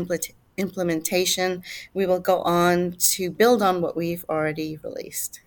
implementation. 0.57 1.63
We 1.93 2.05
will 2.05 2.19
go 2.19 2.41
on 2.41 2.95
to 2.99 3.31
build 3.31 3.61
on 3.61 3.81
what 3.81 3.95
we've 3.95 4.25
already 4.29 4.77
released. 4.77 5.41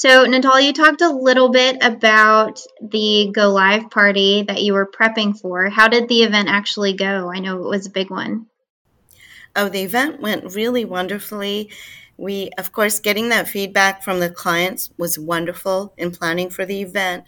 So, 0.00 0.26
Natalia, 0.26 0.68
you 0.68 0.72
talked 0.72 1.00
a 1.00 1.10
little 1.10 1.48
bit 1.48 1.78
about 1.82 2.60
the 2.80 3.32
go 3.34 3.50
live 3.50 3.90
party 3.90 4.44
that 4.44 4.62
you 4.62 4.74
were 4.74 4.88
prepping 4.88 5.36
for. 5.36 5.70
How 5.70 5.88
did 5.88 6.06
the 6.06 6.22
event 6.22 6.48
actually 6.48 6.92
go? 6.92 7.32
I 7.34 7.40
know 7.40 7.56
it 7.56 7.68
was 7.68 7.88
a 7.88 7.90
big 7.90 8.08
one. 8.08 8.46
Oh, 9.56 9.68
the 9.68 9.82
event 9.82 10.20
went 10.20 10.54
really 10.54 10.84
wonderfully. 10.84 11.72
We, 12.16 12.50
of 12.56 12.70
course, 12.70 13.00
getting 13.00 13.30
that 13.30 13.48
feedback 13.48 14.04
from 14.04 14.20
the 14.20 14.30
clients 14.30 14.88
was 14.96 15.18
wonderful 15.18 15.94
in 15.96 16.12
planning 16.12 16.48
for 16.48 16.64
the 16.64 16.80
event, 16.80 17.24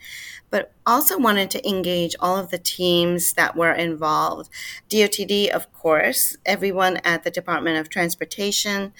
but 0.48 0.72
also 0.86 1.18
wanted 1.18 1.50
to 1.50 1.68
engage 1.68 2.14
all 2.20 2.36
of 2.36 2.52
the 2.52 2.58
teams 2.58 3.32
that 3.32 3.56
were 3.56 3.72
involved. 3.72 4.48
DOTD, 4.88 5.48
of 5.48 5.72
course, 5.72 6.36
everyone 6.46 6.98
at 6.98 7.24
the 7.24 7.32
Department 7.32 7.78
of 7.78 7.88
Transportation, 7.88 8.92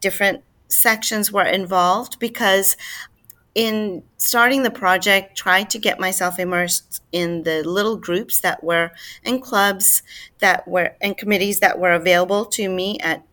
different 0.00 0.44
sections 0.68 1.32
were 1.32 1.44
involved 1.44 2.18
because 2.18 2.76
in 3.56 4.02
starting 4.18 4.64
the 4.64 4.70
project, 4.70 5.34
tried 5.34 5.70
to 5.70 5.78
get 5.78 5.98
myself 5.98 6.38
immersed 6.38 7.02
in 7.10 7.42
the 7.44 7.66
little 7.66 7.96
groups 7.96 8.40
that 8.40 8.62
were 8.62 8.90
in 9.24 9.40
clubs 9.40 10.02
that 10.40 10.68
were 10.68 10.94
and 11.00 11.16
committees 11.16 11.60
that 11.60 11.78
were 11.78 11.92
available 11.92 12.44
to 12.44 12.68
me 12.68 12.98
at 13.00 13.26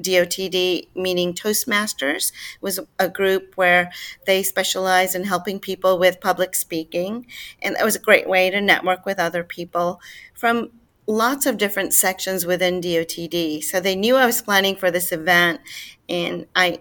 DOTD, 0.00 0.86
meaning 0.94 1.34
Toastmasters, 1.34 2.30
was 2.60 2.78
a 3.00 3.08
group 3.08 3.56
where 3.56 3.90
they 4.24 4.44
specialize 4.44 5.16
in 5.16 5.24
helping 5.24 5.58
people 5.58 5.98
with 5.98 6.20
public 6.20 6.54
speaking. 6.54 7.26
And 7.60 7.74
that 7.74 7.84
was 7.84 7.96
a 7.96 8.00
great 8.00 8.28
way 8.28 8.50
to 8.50 8.60
network 8.60 9.04
with 9.04 9.18
other 9.18 9.42
people 9.42 10.00
from 10.32 10.70
lots 11.08 11.44
of 11.44 11.58
different 11.58 11.92
sections 11.92 12.46
within 12.46 12.80
DOTD. 12.80 13.64
So 13.64 13.80
they 13.80 13.96
knew 13.96 14.14
I 14.14 14.26
was 14.26 14.42
planning 14.42 14.76
for 14.76 14.92
this 14.92 15.10
event, 15.10 15.60
and 16.08 16.46
I 16.54 16.78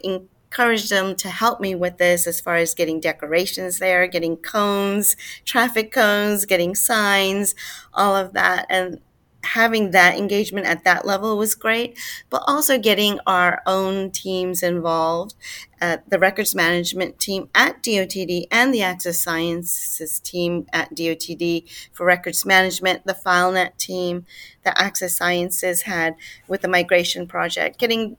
encouraged 0.49 0.89
them 0.89 1.15
to 1.15 1.29
help 1.29 1.59
me 1.59 1.75
with 1.75 1.97
this 1.97 2.25
as 2.25 2.41
far 2.41 2.55
as 2.55 2.73
getting 2.73 2.99
decorations 2.99 3.77
there, 3.77 4.07
getting 4.07 4.35
cones, 4.35 5.15
traffic 5.45 5.91
cones, 5.91 6.45
getting 6.45 6.73
signs, 6.73 7.53
all 7.93 8.15
of 8.15 8.33
that. 8.33 8.65
And 8.67 8.99
having 9.43 9.91
that 9.91 10.17
engagement 10.17 10.65
at 10.65 10.83
that 10.83 11.05
level 11.05 11.37
was 11.37 11.53
great, 11.53 11.97
but 12.31 12.43
also 12.47 12.77
getting 12.79 13.19
our 13.27 13.61
own 13.67 14.09
teams 14.09 14.63
involved, 14.63 15.35
uh, 15.81 15.97
the 16.07 16.19
records 16.19 16.55
management 16.55 17.19
team 17.19 17.47
at 17.53 17.81
DOTD 17.83 18.47
and 18.51 18.73
the 18.73 18.81
Access 18.81 19.21
Sciences 19.21 20.19
team 20.19 20.65
at 20.73 20.93
DOTD 20.95 21.65
for 21.93 22.05
records 22.05 22.43
management, 22.43 23.05
the 23.05 23.13
FileNet 23.13 23.77
team 23.77 24.25
that 24.63 24.81
Access 24.81 25.15
Sciences 25.15 25.83
had 25.83 26.15
with 26.47 26.61
the 26.61 26.67
migration 26.67 27.27
project, 27.27 27.77
getting 27.77 28.17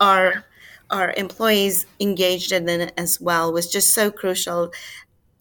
our 0.00 0.44
our 0.90 1.12
employees 1.16 1.86
engaged 2.00 2.52
in 2.52 2.68
it 2.68 2.92
as 2.96 3.20
well 3.20 3.52
was 3.52 3.70
just 3.70 3.92
so 3.92 4.10
crucial 4.10 4.72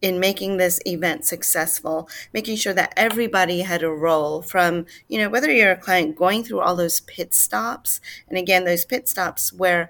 in 0.02 0.20
making 0.20 0.58
this 0.58 0.80
event 0.86 1.26
successful, 1.26 2.08
making 2.34 2.56
sure 2.56 2.74
that 2.74 2.94
everybody 2.96 3.62
had 3.62 3.82
a 3.82 3.90
role 3.90 4.42
from, 4.42 4.86
you 5.08 5.18
know, 5.18 5.30
whether 5.30 5.52
you're 5.52 5.72
a 5.72 5.78
client 5.78 6.16
going 6.16 6.44
through 6.44 6.60
all 6.60 6.76
those 6.76 7.00
pit 7.02 7.34
stops. 7.34 8.00
And 8.28 8.38
again, 8.38 8.66
those 8.66 8.86
pit 8.86 9.08
stops 9.08 9.52
were 9.52 9.90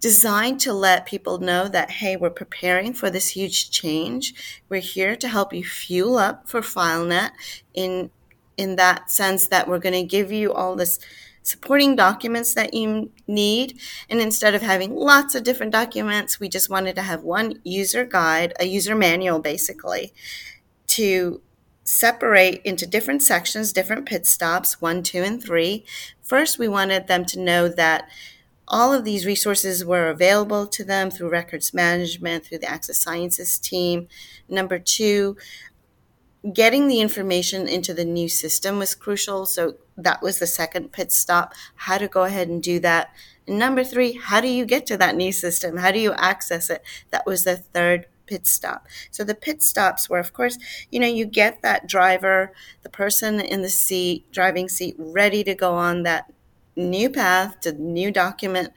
designed 0.00 0.60
to 0.60 0.72
let 0.72 1.06
people 1.06 1.38
know 1.38 1.66
that, 1.66 1.90
hey, 1.90 2.16
we're 2.16 2.30
preparing 2.30 2.92
for 2.92 3.10
this 3.10 3.30
huge 3.30 3.70
change. 3.70 4.60
We're 4.68 4.80
here 4.80 5.16
to 5.16 5.28
help 5.28 5.52
you 5.52 5.64
fuel 5.64 6.18
up 6.18 6.48
for 6.48 6.60
FileNet 6.60 7.30
in 7.74 8.10
in 8.56 8.76
that 8.76 9.10
sense 9.10 9.48
that 9.48 9.68
we're 9.68 9.78
going 9.78 9.92
to 9.92 10.02
give 10.02 10.32
you 10.32 10.50
all 10.50 10.76
this 10.76 10.98
supporting 11.46 11.94
documents 11.94 12.54
that 12.54 12.74
you 12.74 13.12
need. 13.28 13.78
And 14.10 14.20
instead 14.20 14.56
of 14.56 14.62
having 14.62 14.96
lots 14.96 15.36
of 15.36 15.44
different 15.44 15.70
documents, 15.70 16.40
we 16.40 16.48
just 16.48 16.68
wanted 16.68 16.96
to 16.96 17.02
have 17.02 17.22
one 17.22 17.60
user 17.62 18.04
guide, 18.04 18.52
a 18.58 18.64
user 18.64 18.96
manual 18.96 19.38
basically, 19.38 20.12
to 20.88 21.40
separate 21.84 22.60
into 22.64 22.84
different 22.84 23.22
sections, 23.22 23.72
different 23.72 24.06
pit 24.06 24.26
stops, 24.26 24.80
one, 24.80 25.04
two, 25.04 25.22
and 25.22 25.40
three. 25.40 25.84
First, 26.20 26.58
we 26.58 26.66
wanted 26.66 27.06
them 27.06 27.24
to 27.26 27.38
know 27.38 27.68
that 27.68 28.08
all 28.66 28.92
of 28.92 29.04
these 29.04 29.24
resources 29.24 29.84
were 29.84 30.08
available 30.08 30.66
to 30.66 30.82
them 30.82 31.12
through 31.12 31.30
records 31.30 31.72
management, 31.72 32.44
through 32.44 32.58
the 32.58 32.68
Access 32.68 32.98
Sciences 32.98 33.56
team. 33.56 34.08
Number 34.48 34.80
two, 34.80 35.36
getting 36.52 36.88
the 36.88 37.00
information 37.00 37.68
into 37.68 37.94
the 37.94 38.04
new 38.04 38.28
system 38.28 38.80
was 38.80 38.96
crucial. 38.96 39.46
So 39.46 39.76
that 39.96 40.22
was 40.22 40.38
the 40.38 40.46
second 40.46 40.92
pit 40.92 41.12
stop. 41.12 41.54
How 41.74 41.98
to 41.98 42.08
go 42.08 42.24
ahead 42.24 42.48
and 42.48 42.62
do 42.62 42.78
that. 42.80 43.10
And 43.46 43.58
number 43.58 43.84
three, 43.84 44.12
how 44.12 44.40
do 44.40 44.48
you 44.48 44.64
get 44.64 44.86
to 44.86 44.96
that 44.98 45.16
new 45.16 45.32
system? 45.32 45.78
How 45.78 45.90
do 45.90 45.98
you 45.98 46.12
access 46.12 46.70
it? 46.70 46.82
That 47.10 47.26
was 47.26 47.44
the 47.44 47.56
third 47.56 48.06
pit 48.26 48.46
stop. 48.46 48.86
So 49.10 49.24
the 49.24 49.34
pit 49.34 49.62
stops 49.62 50.10
were, 50.10 50.18
of 50.18 50.32
course, 50.32 50.58
you 50.90 50.98
know, 50.98 51.06
you 51.06 51.24
get 51.24 51.62
that 51.62 51.86
driver, 51.86 52.52
the 52.82 52.88
person 52.88 53.40
in 53.40 53.62
the 53.62 53.68
seat, 53.68 54.30
driving 54.32 54.68
seat, 54.68 54.96
ready 54.98 55.44
to 55.44 55.54
go 55.54 55.74
on 55.74 56.02
that 56.02 56.32
new 56.74 57.08
path 57.08 57.60
to 57.60 57.72
new 57.72 58.10
document 58.10 58.72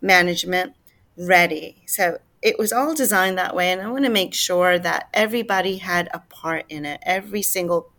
management, 0.00 0.74
ready. 1.16 1.82
So 1.86 2.18
it 2.42 2.58
was 2.58 2.72
all 2.72 2.94
designed 2.94 3.38
that 3.38 3.56
way. 3.56 3.72
And 3.72 3.80
I 3.80 3.90
want 3.90 4.04
to 4.04 4.10
make 4.10 4.34
sure 4.34 4.78
that 4.78 5.08
everybody 5.14 5.78
had 5.78 6.08
a 6.12 6.18
part 6.18 6.66
in 6.68 6.84
it. 6.84 7.00
Every 7.04 7.42
single 7.42 7.91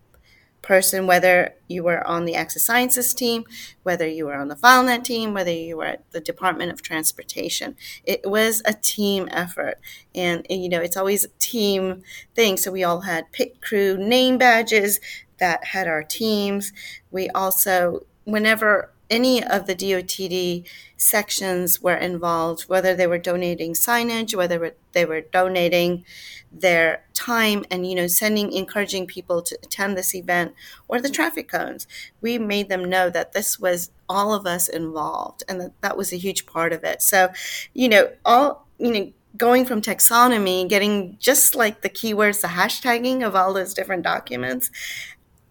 person, 0.63 1.05
whether 1.05 1.53
you 1.67 1.83
were 1.83 2.05
on 2.07 2.25
the 2.25 2.33
Access 2.33 2.63
Sciences 2.63 3.13
team, 3.13 3.43
whether 3.83 4.07
you 4.07 4.25
were 4.25 4.33
on 4.35 4.47
the 4.47 4.55
FileNet 4.55 5.03
team, 5.03 5.33
whether 5.33 5.51
you 5.51 5.77
were 5.77 5.85
at 5.85 6.11
the 6.11 6.19
Department 6.19 6.71
of 6.71 6.81
Transportation. 6.81 7.75
It 8.03 8.21
was 8.25 8.63
a 8.65 8.73
team 8.73 9.27
effort. 9.31 9.79
And, 10.15 10.47
you 10.49 10.69
know, 10.69 10.81
it's 10.81 10.97
always 10.97 11.25
a 11.25 11.29
team 11.39 12.01
thing. 12.33 12.57
So 12.57 12.71
we 12.71 12.83
all 12.83 13.01
had 13.01 13.31
pit 13.31 13.61
crew 13.61 13.97
name 13.97 14.37
badges 14.39 14.99
that 15.37 15.65
had 15.65 15.87
our 15.87 16.03
teams. 16.03 16.73
We 17.11 17.29
also, 17.29 18.05
whenever 18.23 18.92
any 19.09 19.43
of 19.43 19.67
the 19.67 19.75
DOTD 19.75 20.65
sections 20.97 21.81
were 21.81 21.95
involved, 21.95 22.63
whether 22.63 22.95
they 22.95 23.07
were 23.07 23.17
donating 23.17 23.73
signage, 23.73 24.35
whether 24.35 24.75
they 24.93 25.05
were 25.05 25.21
donating 25.21 26.05
their 26.51 27.03
time 27.13 27.65
and 27.71 27.87
you 27.89 27.95
know 27.95 28.05
sending 28.07 28.51
encouraging 28.53 29.07
people 29.07 29.41
to 29.41 29.57
attend 29.63 29.97
this 29.97 30.13
event 30.13 30.53
or 30.87 31.01
the 31.01 31.09
traffic 31.09 31.49
cones. 31.49 31.87
We 32.21 32.37
made 32.37 32.69
them 32.69 32.85
know 32.85 33.09
that 33.09 33.33
this 33.33 33.59
was 33.59 33.91
all 34.07 34.33
of 34.33 34.45
us 34.45 34.67
involved 34.67 35.43
and 35.49 35.59
that, 35.59 35.81
that 35.81 35.97
was 35.97 36.13
a 36.13 36.17
huge 36.17 36.45
part 36.45 36.71
of 36.73 36.83
it. 36.83 37.01
So 37.01 37.29
you 37.73 37.89
know 37.89 38.11
all 38.25 38.67
you 38.77 38.91
know 38.91 39.11
going 39.35 39.65
from 39.65 39.81
taxonomy 39.81 40.69
getting 40.69 41.17
just 41.19 41.55
like 41.55 41.81
the 41.81 41.89
keywords 41.89 42.41
the 42.41 42.49
hashtagging 42.49 43.25
of 43.25 43.35
all 43.35 43.51
those 43.53 43.73
different 43.73 44.03
documents 44.03 44.69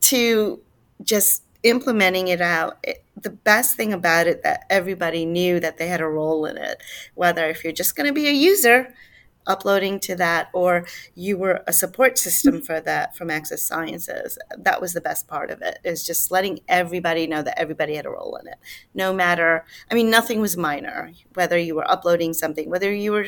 to 0.00 0.61
just 1.02 1.42
implementing 1.62 2.28
it 2.28 2.40
out 2.40 2.85
the 3.16 3.31
best 3.31 3.76
thing 3.76 3.92
about 3.92 4.26
it 4.26 4.42
that 4.42 4.64
everybody 4.71 5.25
knew 5.25 5.61
that 5.61 5.78
they 5.78 5.88
had 5.88 6.00
a 6.00 6.07
role 6.09 6.47
in 6.47 6.57
it 6.57 6.83
whether 7.14 7.47
if 7.49 7.62
you're 7.62 7.73
just 7.73 7.97
going 7.97 8.07
to 8.07 8.12
be 8.12 8.28
a 8.28 8.33
user 8.33 8.95
uploading 9.47 9.99
to 9.99 10.14
that 10.14 10.49
or 10.52 10.87
you 11.14 11.37
were 11.37 11.62
a 11.66 11.73
support 11.73 12.16
system 12.19 12.62
for 12.62 12.81
that 12.81 13.16
from 13.16 13.28
access 13.31 13.62
sciences 13.62 14.38
that 14.57 14.81
was 14.81 14.92
the 14.92 15.00
best 15.00 15.26
part 15.26 15.50
of 15.50 15.61
it 15.61 15.78
is 15.85 16.07
just 16.07 16.31
letting 16.31 16.61
everybody 16.69 17.26
know 17.26 17.42
that 17.42 17.59
everybody 17.59 17.97
had 17.97 18.07
a 18.07 18.11
role 18.11 18.37
in 18.37 18.47
it. 18.47 18.59
No 18.95 19.12
matter 19.12 19.64
i 19.90 19.95
mean 19.95 20.11
nothing 20.11 20.40
was 20.40 20.57
minor 20.57 21.12
whether 21.35 21.59
you 21.59 21.75
were 21.75 21.90
uploading 21.90 22.33
something 22.33 22.71
whether 22.71 22.92
you 22.92 23.12
were 23.12 23.26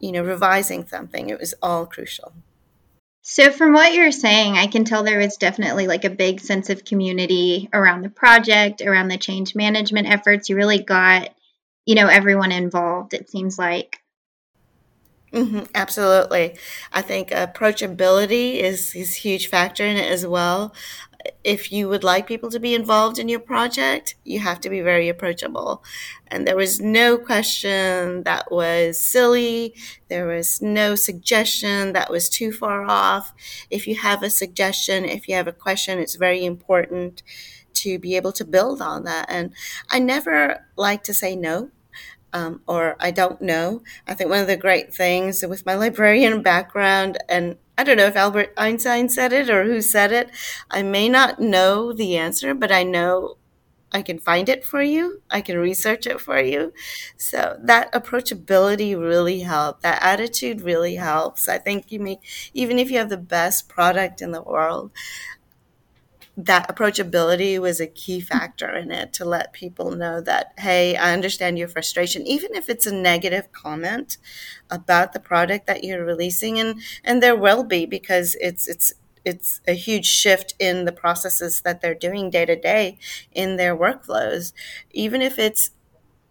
you 0.00 0.12
know 0.12 0.22
revising 0.22 0.86
something 0.86 1.28
it 1.28 1.38
was 1.40 1.54
all 1.62 1.86
crucial 1.86 2.32
so 3.30 3.52
from 3.52 3.74
what 3.74 3.92
you're 3.92 4.10
saying 4.10 4.54
i 4.54 4.66
can 4.66 4.84
tell 4.84 5.02
there 5.02 5.18
was 5.18 5.36
definitely 5.36 5.86
like 5.86 6.04
a 6.04 6.10
big 6.10 6.40
sense 6.40 6.70
of 6.70 6.84
community 6.84 7.68
around 7.74 8.00
the 8.00 8.08
project 8.08 8.80
around 8.80 9.08
the 9.08 9.18
change 9.18 9.54
management 9.54 10.08
efforts 10.08 10.48
you 10.48 10.56
really 10.56 10.82
got 10.82 11.28
you 11.84 11.94
know 11.94 12.06
everyone 12.06 12.52
involved 12.52 13.12
it 13.12 13.28
seems 13.28 13.58
like 13.58 14.00
Mm-hmm, 15.30 15.64
absolutely. 15.74 16.56
I 16.90 17.02
think 17.02 17.28
approachability 17.28 18.60
is, 18.60 18.94
is 18.94 19.14
huge 19.14 19.48
factor 19.48 19.84
in 19.84 19.98
it 19.98 20.10
as 20.10 20.26
well. 20.26 20.72
If 21.42 21.72
you 21.72 21.88
would 21.88 22.04
like 22.04 22.26
people 22.26 22.50
to 22.50 22.60
be 22.60 22.74
involved 22.74 23.18
in 23.18 23.28
your 23.28 23.40
project, 23.40 24.14
you 24.24 24.38
have 24.40 24.60
to 24.60 24.70
be 24.70 24.80
very 24.80 25.08
approachable. 25.08 25.82
And 26.28 26.46
there 26.46 26.56
was 26.56 26.80
no 26.80 27.18
question 27.18 28.22
that 28.22 28.52
was 28.52 29.00
silly. 29.00 29.74
There 30.08 30.26
was 30.26 30.62
no 30.62 30.94
suggestion 30.94 31.92
that 31.92 32.10
was 32.10 32.28
too 32.28 32.52
far 32.52 32.84
off. 32.84 33.34
If 33.70 33.86
you 33.86 33.96
have 33.96 34.22
a 34.22 34.30
suggestion, 34.30 35.04
if 35.04 35.28
you 35.28 35.34
have 35.34 35.48
a 35.48 35.52
question, 35.52 35.98
it's 35.98 36.16
very 36.16 36.44
important 36.44 37.22
to 37.74 37.98
be 37.98 38.16
able 38.16 38.32
to 38.32 38.44
build 38.44 38.80
on 38.80 39.04
that. 39.04 39.26
And 39.28 39.52
I 39.90 39.98
never 39.98 40.66
like 40.76 41.02
to 41.04 41.14
say 41.14 41.34
no 41.36 41.70
um, 42.32 42.60
or 42.66 42.96
I 43.00 43.10
don't 43.10 43.40
know. 43.40 43.82
I 44.06 44.14
think 44.14 44.30
one 44.30 44.40
of 44.40 44.46
the 44.46 44.56
great 44.56 44.94
things 44.94 45.44
with 45.46 45.64
my 45.64 45.74
librarian 45.74 46.42
background, 46.42 47.18
and 47.28 47.56
I 47.78 47.84
don't 47.84 47.96
know 47.96 48.06
if 48.06 48.16
Albert 48.16 48.52
Einstein 48.58 49.08
said 49.08 49.32
it 49.32 49.48
or 49.48 49.64
who 49.64 49.80
said 49.80 50.12
it, 50.12 50.30
I 50.70 50.82
may 50.82 51.08
not 51.08 51.40
know 51.40 51.92
the 51.94 52.16
answer, 52.18 52.52
but 52.52 52.72
I 52.72 52.82
know 52.82 53.36
I 53.92 54.02
can 54.02 54.18
find 54.18 54.48
it 54.50 54.64
for 54.64 54.82
you. 54.82 55.22
I 55.30 55.40
can 55.40 55.58
research 55.58 56.06
it 56.06 56.20
for 56.20 56.40
you. 56.40 56.74
So 57.16 57.56
that 57.62 57.90
approachability 57.92 58.98
really 59.00 59.40
helped. 59.40 59.82
That 59.82 60.02
attitude 60.02 60.60
really 60.60 60.96
helps. 60.96 61.48
I 61.48 61.58
think 61.58 61.90
you 61.92 62.00
may, 62.00 62.20
even 62.52 62.78
if 62.78 62.90
you 62.90 62.98
have 62.98 63.08
the 63.08 63.16
best 63.16 63.68
product 63.68 64.20
in 64.20 64.32
the 64.32 64.42
world, 64.42 64.90
that 66.40 66.68
approachability 66.68 67.58
was 67.58 67.80
a 67.80 67.86
key 67.86 68.18
mm-hmm. 68.18 68.26
factor 68.26 68.74
in 68.74 68.92
it 68.92 69.12
to 69.12 69.24
let 69.24 69.52
people 69.52 69.90
know 69.90 70.20
that 70.20 70.52
hey 70.58 70.96
i 70.96 71.12
understand 71.12 71.58
your 71.58 71.68
frustration 71.68 72.26
even 72.26 72.54
if 72.54 72.68
it's 72.68 72.86
a 72.86 72.94
negative 72.94 73.50
comment 73.52 74.16
about 74.70 75.12
the 75.12 75.20
product 75.20 75.66
that 75.66 75.84
you're 75.84 76.04
releasing. 76.04 76.58
And 76.58 76.80
and 77.04 77.22
there 77.22 77.36
will 77.36 77.64
be 77.64 77.86
because 77.86 78.36
it's 78.40 78.66
it's 78.68 78.92
it's 79.24 79.60
a 79.66 79.72
huge 79.74 80.06
shift 80.06 80.54
in 80.58 80.84
the 80.84 80.92
processes 80.92 81.60
that 81.62 81.80
they're 81.80 81.94
doing 81.94 82.30
day 82.30 82.46
to 82.46 82.56
day 82.56 82.98
in 83.32 83.56
their 83.56 83.76
workflows. 83.76 84.52
Even 84.92 85.20
if 85.20 85.38
it's 85.38 85.70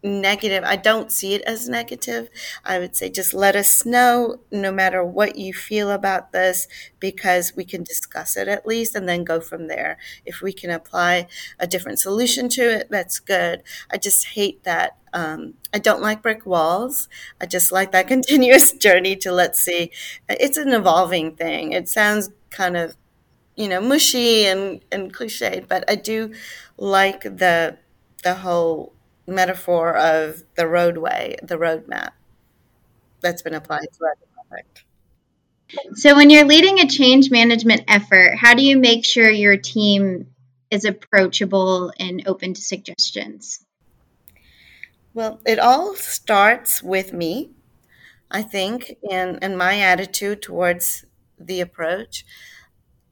negative. 0.04 0.64
I 0.64 0.76
don't 0.76 1.12
see 1.12 1.34
it 1.34 1.42
as 1.42 1.68
negative. 1.68 2.30
I 2.64 2.80
would 2.80 2.96
say 2.96 3.10
just 3.10 3.34
let 3.34 3.56
us 3.56 3.86
know 3.86 4.40
no 4.52 4.72
matter 4.72 5.04
what 5.04 5.38
you 5.38 5.54
feel 5.54 5.92
about 5.92 6.32
this 6.32 6.68
because 7.00 7.56
we 7.56 7.66
can 7.66 7.84
discuss 7.84 8.38
it 8.38 8.48
at 8.48 8.66
least 8.68 8.96
and 8.96 9.10
then 9.10 9.24
go 9.24 9.42
from 9.42 9.68
there. 9.68 9.98
If 10.26 10.42
we 10.42 10.54
can 10.54 10.70
apply 10.70 11.28
a 11.60 11.68
different 11.68 12.00
solution 12.00 12.48
to 12.50 12.62
it, 12.62 12.88
that's 12.90 13.20
good. 13.20 13.64
I 13.92 13.98
just 13.98 14.28
hate 14.28 14.64
that. 14.64 14.98
Um, 15.14 15.56
I 15.74 15.80
don't 15.80 16.02
like 16.02 16.22
brick 16.22 16.46
walls. 16.46 17.10
I 17.42 17.46
just 17.46 17.72
like 17.72 17.92
that 17.92 18.08
continuous 18.08 18.72
journey 18.74 19.16
to 19.18 19.32
let's 19.32 19.60
see. 19.62 19.92
It's 20.30 20.58
an 20.58 20.74
evolving 20.74 21.36
thing. 21.36 21.72
It 21.74 21.90
sounds 21.90 22.30
kind 22.50 22.78
of, 22.78 22.96
you 23.56 23.68
know, 23.68 23.82
mushy 23.82 24.46
and, 24.46 24.82
and 24.92 25.14
cliched, 25.14 25.68
but 25.68 25.84
I 25.90 25.96
do 25.96 26.34
like 26.78 27.24
the 27.24 27.78
the 28.24 28.36
whole 28.36 28.94
metaphor 29.28 29.96
of 29.96 30.44
the 30.56 30.68
roadway, 30.68 31.36
the 31.44 31.58
roadmap 31.58 32.12
that's 33.22 33.42
been 33.42 33.54
applied 33.54 33.88
throughout 33.94 34.18
the 34.20 34.28
project. 34.48 34.84
So, 35.96 36.16
when 36.16 36.30
you're 36.30 36.46
leading 36.46 36.80
a 36.80 36.88
change 36.88 37.30
management 37.30 37.84
effort, 37.88 38.36
how 38.38 38.54
do 38.54 38.64
you 38.64 38.78
make 38.78 39.06
sure 39.06 39.30
your 39.30 39.58
team 39.58 40.28
is 40.72 40.86
approachable 40.86 41.92
and 42.00 42.24
open 42.26 42.54
to 42.54 42.62
suggestions? 42.62 43.66
Well, 45.14 45.42
it 45.46 45.60
all 45.60 45.96
starts 45.96 46.82
with 46.82 47.12
me, 47.12 47.52
I 48.32 48.44
think, 48.44 48.98
and, 49.10 49.40
and 49.42 49.58
my 49.58 49.80
attitude 49.80 50.42
towards 50.42 51.06
the 51.40 51.60
approach. 51.60 52.26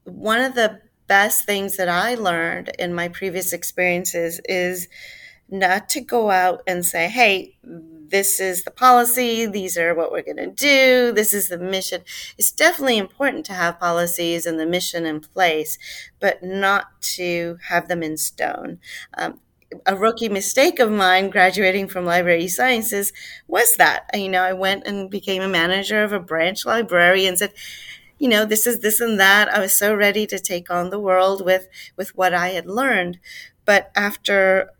One 0.04 0.40
of 0.40 0.54
the 0.54 0.80
best 1.08 1.44
things 1.44 1.76
that 1.76 1.88
I 1.88 2.14
learned 2.14 2.70
in 2.78 2.94
my 2.94 3.08
previous 3.08 3.52
experiences 3.52 4.40
is 4.44 4.88
not 5.48 5.88
to 5.90 6.00
go 6.00 6.30
out 6.30 6.62
and 6.66 6.84
say, 6.84 7.08
hey, 7.08 7.56
this 7.62 8.38
is 8.38 8.62
the 8.64 8.70
policy, 8.70 9.46
these 9.46 9.76
are 9.76 9.94
what 9.94 10.12
we're 10.12 10.22
going 10.22 10.36
to 10.36 10.46
do, 10.46 11.12
this 11.12 11.34
is 11.34 11.48
the 11.48 11.58
mission. 11.58 12.02
It's 12.38 12.52
definitely 12.52 12.98
important 12.98 13.44
to 13.46 13.52
have 13.52 13.80
policies 13.80 14.46
and 14.46 14.60
the 14.60 14.66
mission 14.66 15.06
in 15.06 15.20
place, 15.20 15.76
but 16.20 16.42
not 16.42 17.00
to 17.16 17.58
have 17.68 17.88
them 17.88 18.02
in 18.02 18.16
stone. 18.16 18.78
Um, 19.16 19.40
a 19.84 19.96
rookie 19.96 20.28
mistake 20.28 20.78
of 20.78 20.90
mine 20.92 21.28
graduating 21.28 21.88
from 21.88 22.04
library 22.06 22.46
sciences 22.46 23.12
was 23.48 23.74
that 23.76 24.04
you 24.14 24.28
know 24.28 24.40
i 24.42 24.52
went 24.52 24.86
and 24.86 25.10
became 25.10 25.42
a 25.42 25.48
manager 25.48 26.04
of 26.04 26.12
a 26.12 26.20
branch 26.20 26.64
library 26.64 27.26
and 27.26 27.36
said 27.36 27.52
you 28.18 28.28
know 28.28 28.44
this 28.44 28.66
is 28.66 28.80
this 28.80 29.00
and 29.00 29.18
that 29.20 29.48
i 29.48 29.58
was 29.60 29.76
so 29.76 29.94
ready 29.94 30.26
to 30.26 30.38
take 30.38 30.70
on 30.70 30.90
the 30.90 30.98
world 30.98 31.44
with 31.44 31.68
with 31.96 32.16
what 32.16 32.32
i 32.34 32.48
had 32.50 32.66
learned 32.66 33.18
but 33.64 33.90
after 33.94 34.70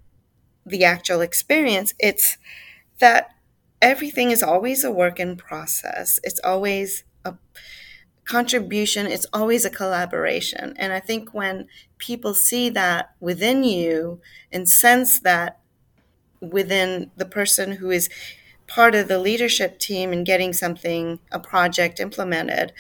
the 0.67 0.85
actual 0.85 1.23
experience. 1.23 1.95
It's 2.01 2.39
that 3.01 3.31
everything 3.83 4.31
is 4.33 4.43
always 4.43 4.85
a 4.85 4.93
work 4.93 5.21
in 5.21 5.37
process. 5.37 6.21
It's 6.25 6.41
always 6.45 7.05
a 7.25 7.35
contribution. 8.25 9.07
It's 9.07 9.27
always 9.33 9.65
a 9.65 9.71
collaboration. 9.71 10.75
And 10.77 10.93
I 10.93 11.01
think 11.01 11.33
when 11.35 11.69
people 11.99 12.35
see 12.35 12.69
that 12.71 13.15
within 13.21 13.65
you 13.65 14.21
and 14.53 14.69
sense 14.69 15.21
that 15.21 15.61
within 16.41 17.11
the 17.17 17.27
person 17.27 17.73
who 17.73 17.91
is 17.91 18.11
part 18.67 18.95
of 18.95 19.09
the 19.09 19.19
leadership 19.19 19.79
team 19.79 20.13
and 20.13 20.27
getting 20.27 20.53
something, 20.53 21.21
a 21.33 21.41
project 21.41 22.01
implemented, 22.01 22.73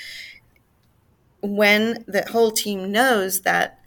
when 1.41 2.05
the 2.07 2.25
whole 2.31 2.51
team 2.51 2.91
knows 2.91 3.43
that 3.43 3.79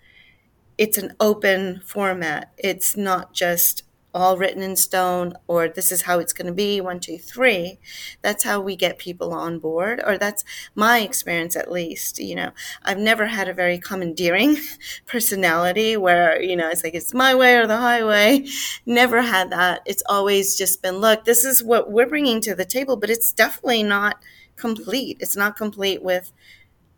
it's 0.77 0.97
an 0.97 1.15
open 1.19 1.81
format, 1.85 2.51
it's 2.57 2.97
not 2.97 3.33
just 3.33 3.83
all 4.13 4.37
written 4.37 4.61
in 4.61 4.75
stone 4.75 5.33
or 5.47 5.67
this 5.67 5.91
is 5.91 6.03
how 6.03 6.19
it's 6.19 6.33
going 6.33 6.47
to 6.47 6.53
be 6.53 6.81
one 6.81 6.99
two 6.99 7.17
three 7.17 7.79
that's 8.21 8.43
how 8.43 8.59
we 8.59 8.75
get 8.75 8.97
people 8.97 9.33
on 9.33 9.59
board 9.59 10.01
or 10.05 10.17
that's 10.17 10.43
my 10.75 10.99
experience 10.99 11.55
at 11.55 11.71
least 11.71 12.19
you 12.19 12.35
know. 12.35 12.51
I've 12.83 12.97
never 12.97 13.27
had 13.27 13.47
a 13.47 13.53
very 13.53 13.77
commandeering 13.77 14.57
personality 15.05 15.97
where 15.97 16.41
you 16.41 16.55
know 16.55 16.69
it's 16.69 16.83
like 16.83 16.95
it's 16.95 17.13
my 17.13 17.35
way 17.35 17.55
or 17.57 17.67
the 17.67 17.77
highway. 17.77 18.45
Never 18.85 19.21
had 19.21 19.51
that. 19.51 19.81
It's 19.85 20.03
always 20.07 20.57
just 20.57 20.81
been 20.81 20.97
look 20.97 21.25
this 21.25 21.43
is 21.43 21.63
what 21.63 21.91
we're 21.91 22.07
bringing 22.07 22.41
to 22.41 22.55
the 22.55 22.65
table 22.65 22.97
but 22.97 23.09
it's 23.09 23.31
definitely 23.31 23.83
not 23.83 24.21
complete. 24.55 25.17
It's 25.19 25.35
not 25.35 25.55
complete 25.55 26.03
with 26.03 26.31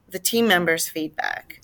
the 0.10 0.20
team 0.20 0.48
members 0.48 0.90
feedback 0.90 1.61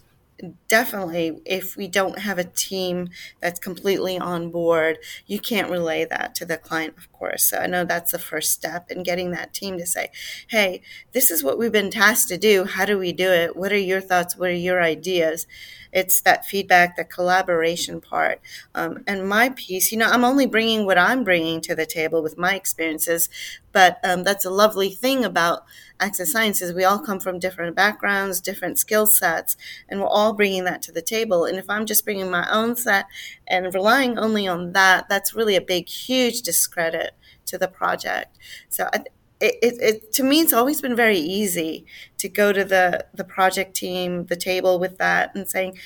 definitely 0.67 1.41
if 1.45 1.75
we 1.75 1.87
don't 1.87 2.19
have 2.19 2.37
a 2.37 2.43
team 2.43 3.09
that's 3.41 3.59
completely 3.59 4.19
on 4.19 4.51
board 4.51 4.97
you 5.25 5.39
can't 5.39 5.71
relay 5.71 6.05
that 6.05 6.35
to 6.35 6.45
the 6.45 6.57
client 6.57 6.95
of 6.97 7.11
course. 7.11 7.45
So 7.45 7.57
i 7.57 7.67
know 7.67 7.85
that's 7.85 8.11
the 8.11 8.19
first 8.19 8.51
step 8.51 8.91
in 8.91 9.03
getting 9.03 9.31
that 9.31 9.53
team 9.53 9.77
to 9.77 9.85
say 9.85 10.11
hey 10.49 10.81
this 11.11 11.31
is 11.31 11.43
what 11.43 11.57
we've 11.57 11.71
been 11.71 11.89
tasked 11.89 12.29
to 12.29 12.37
do. 12.37 12.65
How 12.65 12.85
do 12.85 12.97
we 12.97 13.11
do 13.11 13.31
it? 13.31 13.55
What 13.55 13.71
are 13.71 13.77
your 13.77 14.01
thoughts? 14.01 14.37
What 14.37 14.49
are 14.49 14.53
your 14.53 14.81
ideas? 14.81 15.47
It's 15.91 16.21
that 16.21 16.45
feedback 16.45 16.95
the 16.95 17.03
collaboration 17.03 18.01
part. 18.01 18.41
Um, 18.75 19.03
and 19.07 19.27
my 19.27 19.49
piece 19.49 19.91
you 19.91 19.97
know 19.97 20.07
i'm 20.09 20.23
only 20.23 20.45
bringing 20.45 20.85
what 20.85 20.97
i'm 20.97 21.23
bringing 21.23 21.61
to 21.61 21.75
the 21.75 21.85
table 21.85 22.21
with 22.21 22.37
my 22.37 22.55
experiences 22.55 23.29
but 23.71 23.99
um, 24.03 24.23
that's 24.23 24.45
a 24.45 24.49
lovely 24.49 24.89
thing 24.89 25.23
about 25.23 25.63
access 25.99 26.31
sciences 26.31 26.73
we 26.73 26.83
all 26.83 26.99
come 26.99 27.19
from 27.19 27.39
different 27.39 27.75
backgrounds 27.75 28.41
different 28.41 28.77
skill 28.77 29.05
sets 29.05 29.55
and 29.89 29.99
we're 29.99 30.07
all 30.07 30.33
bringing 30.33 30.63
that 30.63 30.81
to 30.81 30.91
the 30.91 31.01
table. 31.01 31.45
And 31.45 31.57
if 31.57 31.69
i'm 31.69 31.85
just 31.85 32.05
bringing 32.05 32.29
my 32.29 32.49
own 32.51 32.75
set 32.75 33.05
and 33.47 33.73
relying 33.73 34.17
only 34.17 34.47
on 34.47 34.73
that 34.73 35.09
that's 35.09 35.33
really 35.33 35.55
a 35.55 35.61
big 35.61 35.87
huge 35.89 36.41
discredit 36.41 37.11
to 37.45 37.57
the 37.57 37.67
project. 37.67 38.37
So 38.69 38.89
I, 38.93 39.03
it, 39.39 39.55
it, 39.61 39.81
it, 39.81 40.13
to 40.13 40.23
me 40.23 40.41
it's 40.41 40.53
always 40.53 40.81
been 40.81 40.95
very 40.95 41.19
easy 41.19 41.85
to 42.17 42.27
go 42.27 42.51
to 42.51 42.63
the 42.63 43.05
the 43.13 43.23
project 43.23 43.75
team 43.75 44.25
the 44.25 44.35
table 44.35 44.79
with 44.79 44.97
that 44.97 45.35
and 45.35 45.47
saying 45.47 45.77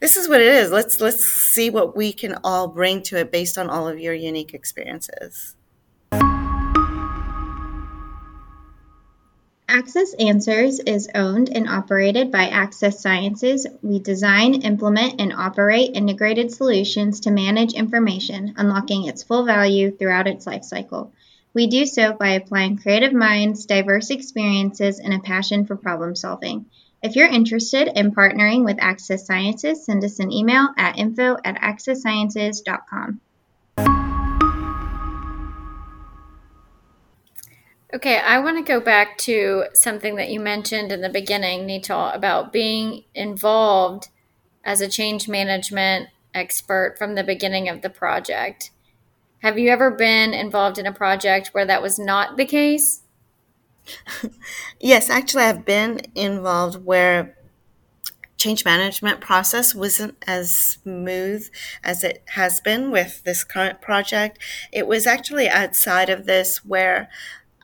this 0.00 0.16
is 0.16 0.28
what 0.28 0.40
it 0.40 0.46
is. 0.46 0.70
Let's 0.70 1.00
let's 1.00 1.24
see 1.24 1.68
what 1.68 1.94
we 1.94 2.12
can 2.12 2.38
all 2.42 2.68
bring 2.68 3.02
to 3.04 3.18
it 3.18 3.30
based 3.30 3.58
on 3.58 3.68
all 3.68 3.86
of 3.86 4.00
your 4.00 4.14
unique 4.14 4.54
experiences 4.54 5.56
Access 9.72 10.14
Answers 10.14 10.80
is 10.80 11.08
owned 11.14 11.48
and 11.48 11.68
operated 11.68 12.32
by 12.32 12.48
Access 12.48 13.00
Sciences. 13.00 13.68
We 13.82 14.00
design, 14.00 14.62
implement, 14.62 15.20
and 15.20 15.32
operate 15.32 15.94
integrated 15.94 16.50
solutions 16.50 17.20
to 17.20 17.30
manage 17.30 17.74
information, 17.74 18.54
unlocking 18.56 19.04
its 19.04 19.22
full 19.22 19.44
value 19.44 19.92
throughout 19.96 20.26
its 20.26 20.44
lifecycle. 20.44 21.12
We 21.54 21.68
do 21.68 21.86
so 21.86 22.14
by 22.14 22.30
applying 22.30 22.78
creative 22.78 23.12
minds, 23.12 23.64
diverse 23.64 24.10
experiences, 24.10 24.98
and 24.98 25.14
a 25.14 25.20
passion 25.20 25.66
for 25.66 25.76
problem 25.76 26.16
solving. 26.16 26.66
If 27.00 27.14
you're 27.14 27.28
interested 27.28 27.96
in 27.96 28.10
partnering 28.10 28.64
with 28.64 28.78
Access 28.80 29.24
Sciences, 29.24 29.84
send 29.84 30.02
us 30.02 30.18
an 30.18 30.32
email 30.32 30.70
at 30.76 30.98
info 30.98 31.36
at 31.44 31.60
accesssciences.com. 31.60 33.20
Okay, 37.92 38.18
I 38.18 38.38
want 38.38 38.56
to 38.56 38.72
go 38.72 38.80
back 38.80 39.18
to 39.18 39.64
something 39.74 40.14
that 40.14 40.30
you 40.30 40.38
mentioned 40.38 40.92
in 40.92 41.00
the 41.00 41.08
beginning, 41.08 41.66
Nital, 41.66 42.14
about 42.14 42.52
being 42.52 43.02
involved 43.16 44.10
as 44.64 44.80
a 44.80 44.88
change 44.88 45.28
management 45.28 46.08
expert 46.32 46.94
from 46.96 47.16
the 47.16 47.24
beginning 47.24 47.68
of 47.68 47.82
the 47.82 47.90
project. 47.90 48.70
Have 49.42 49.58
you 49.58 49.70
ever 49.70 49.90
been 49.90 50.32
involved 50.32 50.78
in 50.78 50.86
a 50.86 50.92
project 50.92 51.48
where 51.48 51.66
that 51.66 51.82
was 51.82 51.98
not 51.98 52.36
the 52.36 52.44
case? 52.44 53.00
yes, 54.80 55.10
actually, 55.10 55.44
I've 55.44 55.64
been 55.64 56.00
involved 56.14 56.84
where 56.84 57.36
change 58.36 58.64
management 58.64 59.20
process 59.20 59.74
wasn't 59.74 60.16
as 60.26 60.56
smooth 60.56 61.46
as 61.84 62.02
it 62.04 62.22
has 62.28 62.60
been 62.60 62.90
with 62.90 63.22
this 63.24 63.44
current 63.44 63.82
project. 63.82 64.38
It 64.72 64.86
was 64.86 65.06
actually 65.06 65.48
outside 65.48 66.08
of 66.08 66.26
this 66.26 66.64
where 66.64 67.10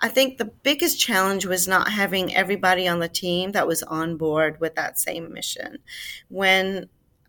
I 0.01 0.09
think 0.09 0.37
the 0.37 0.45
biggest 0.45 1.01
challenge 1.01 1.47
was 1.47 1.67
not 1.67 1.91
having 1.91 2.35
everybody 2.35 2.87
on 2.87 3.01
the 3.01 3.09
team 3.09 3.53
that 3.53 3.67
was 3.67 3.83
on 3.85 4.17
board 4.17 4.61
with 4.61 4.75
that 4.75 4.99
same 4.99 5.33
mission. 5.33 5.79
When 6.29 6.89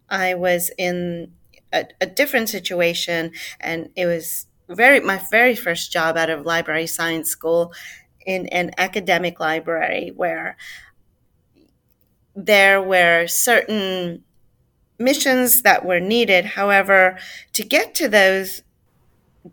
I 0.09 0.33
was 0.35 0.71
in 0.77 1.31
a, 1.73 1.85
a 2.01 2.05
different 2.05 2.49
situation, 2.49 3.31
and 3.59 3.89
it 3.95 4.05
was 4.05 4.47
very 4.69 4.99
my 4.99 5.21
very 5.31 5.55
first 5.55 5.91
job 5.93 6.17
out 6.17 6.29
of 6.29 6.45
library 6.45 6.87
science 6.87 7.29
school 7.29 7.71
in 8.25 8.47
an 8.47 8.71
academic 8.77 9.39
library 9.39 10.11
where 10.13 10.57
there 12.35 12.81
were 12.81 13.27
certain 13.27 14.23
missions 14.99 15.63
that 15.63 15.85
were 15.85 15.99
needed. 15.99 16.45
However, 16.45 17.17
to 17.53 17.63
get 17.63 17.95
to 17.95 18.07
those 18.07 18.63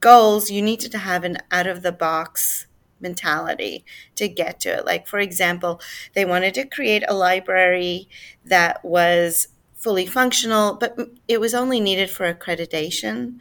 goals, 0.01 0.51
you 0.51 0.63
needed 0.63 0.93
to 0.93 0.99
have 0.99 1.25
an 1.25 1.39
out 1.51 1.67
of 1.67 1.83
the 1.83 1.93
box 1.93 2.67
mentality 3.05 3.85
to 4.17 4.29
get 4.29 4.59
to 4.61 4.71
it. 4.79 4.85
Like, 4.85 5.07
for 5.07 5.21
example, 5.21 5.81
they 6.15 6.25
wanted 6.25 6.55
to 6.55 6.67
create 6.67 7.05
a 7.07 7.15
library 7.15 8.09
that 8.45 8.85
was 8.85 9.49
fully 9.77 10.07
functional, 10.07 10.75
but 10.75 10.99
it 11.29 11.41
was 11.41 11.55
only 11.55 11.79
needed 11.79 12.11
for 12.11 12.33
accreditation 12.33 13.39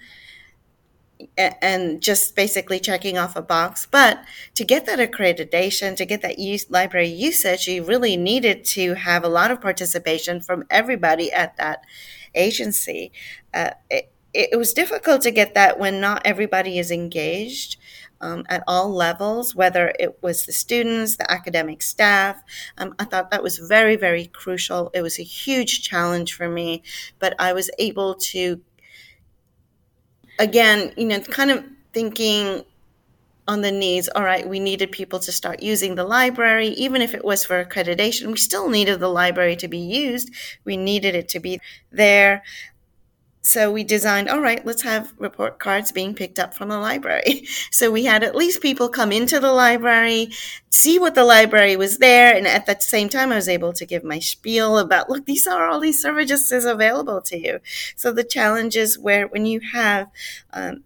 and 1.38 2.02
just 2.02 2.36
basically 2.36 2.80
checking 2.80 3.18
off 3.18 3.36
a 3.36 3.42
box. 3.42 3.88
But 3.90 4.24
to 4.56 4.66
get 4.66 4.86
that 4.86 5.00
accreditation, 5.00 5.96
to 5.96 6.06
get 6.06 6.22
that 6.22 6.40
use, 6.40 6.70
library 6.70 7.08
usage, 7.08 7.68
you 7.68 7.84
really 7.84 8.18
needed 8.18 8.66
to 8.66 8.96
have 8.96 9.24
a 9.24 9.30
lot 9.30 9.52
of 9.52 9.62
participation 9.62 10.42
from 10.42 10.66
everybody 10.70 11.32
at 11.32 11.56
that 11.58 11.84
agency. 12.36 13.12
Uh, 13.54 13.72
it, 13.90 14.12
it 14.34 14.58
was 14.58 14.74
difficult 14.74 15.22
to 15.22 15.32
get 15.32 15.54
that 15.54 15.80
when 15.80 16.02
not 16.02 16.22
everybody 16.26 16.80
is 16.80 16.92
engaged 16.92 17.78
um, 18.24 18.46
at 18.48 18.64
all 18.68 18.90
levels, 18.90 19.54
whether 19.54 19.94
it 20.00 20.18
was 20.24 20.46
the 20.46 20.54
students, 20.54 21.18
the 21.18 21.30
academic 21.30 21.82
staff. 21.82 22.42
Um, 22.78 22.96
I 22.98 23.04
thought 23.04 23.32
that 23.32 23.44
was 23.44 23.58
very, 23.58 23.98
very 23.98 24.28
crucial. 24.28 24.90
It 24.94 25.02
was 25.02 25.20
a 25.20 25.24
huge 25.24 25.84
challenge 25.84 26.34
for 26.34 26.48
me, 26.48 26.84
but 27.20 27.36
I 27.38 27.52
was 27.52 27.70
able 27.78 28.16
to, 28.16 28.62
again, 30.40 30.94
you 30.96 31.06
know, 31.06 31.20
kind 31.20 31.52
of 31.52 31.66
thinking 31.92 32.64
on 33.46 33.60
the 33.60 33.72
needs. 33.72 34.08
All 34.08 34.24
right, 34.24 34.48
we 34.48 34.60
needed 34.60 34.92
people 34.92 35.20
to 35.20 35.32
start 35.32 35.62
using 35.62 35.96
the 35.96 36.06
library, 36.06 36.70
even 36.70 37.02
if 37.02 37.14
it 37.14 37.26
was 37.26 37.44
for 37.44 37.64
accreditation. 37.64 38.28
We 38.28 38.38
still 38.38 38.70
needed 38.70 39.02
the 39.02 39.10
library 39.10 39.58
to 39.58 39.68
be 39.68 39.80
used. 39.80 40.32
We 40.64 40.78
needed 40.78 41.14
it 41.14 41.28
to 41.30 41.42
be 41.42 41.60
there 41.92 42.44
so 43.44 43.72
we 43.72 43.84
designed 43.84 44.30
all 44.30 44.40
right 44.40 44.66
let's 44.66 44.82
have 44.84 45.14
report 45.18 45.60
cards 45.60 45.92
being 45.92 46.14
picked 46.16 46.40
up 46.40 46.54
from 46.54 46.70
the 46.70 46.78
library. 46.78 47.48
So 47.72 47.92
we 47.92 48.06
had 48.06 48.24
at 48.24 48.36
least 48.36 48.62
people 48.62 48.88
come 48.90 49.12
into 49.12 49.40
the 49.40 49.52
library 49.52 50.30
see 50.70 51.00
what 51.00 51.16
the 51.16 51.24
library 51.24 51.76
was 51.76 51.98
there 51.98 52.36
and 52.36 52.48
at 52.48 52.66
the 52.66 52.76
same 52.80 53.10
time 53.10 53.32
i 53.32 53.36
was 53.36 53.50
able 53.50 53.74
to 53.74 53.86
give 53.86 54.04
my 54.04 54.20
spiel 54.20 54.78
about 54.78 55.10
look 55.10 55.26
these 55.26 55.48
are 55.48 55.68
all 55.68 55.80
these 55.80 56.02
services 56.02 56.66
available 56.66 57.22
to 57.22 57.38
you. 57.38 57.60
So 57.96 58.12
the 58.12 58.24
challenge 58.24 58.76
is 58.76 58.98
where 58.98 59.28
when 59.28 59.46
you 59.46 59.60
have 59.74 60.10
um, 60.54 60.84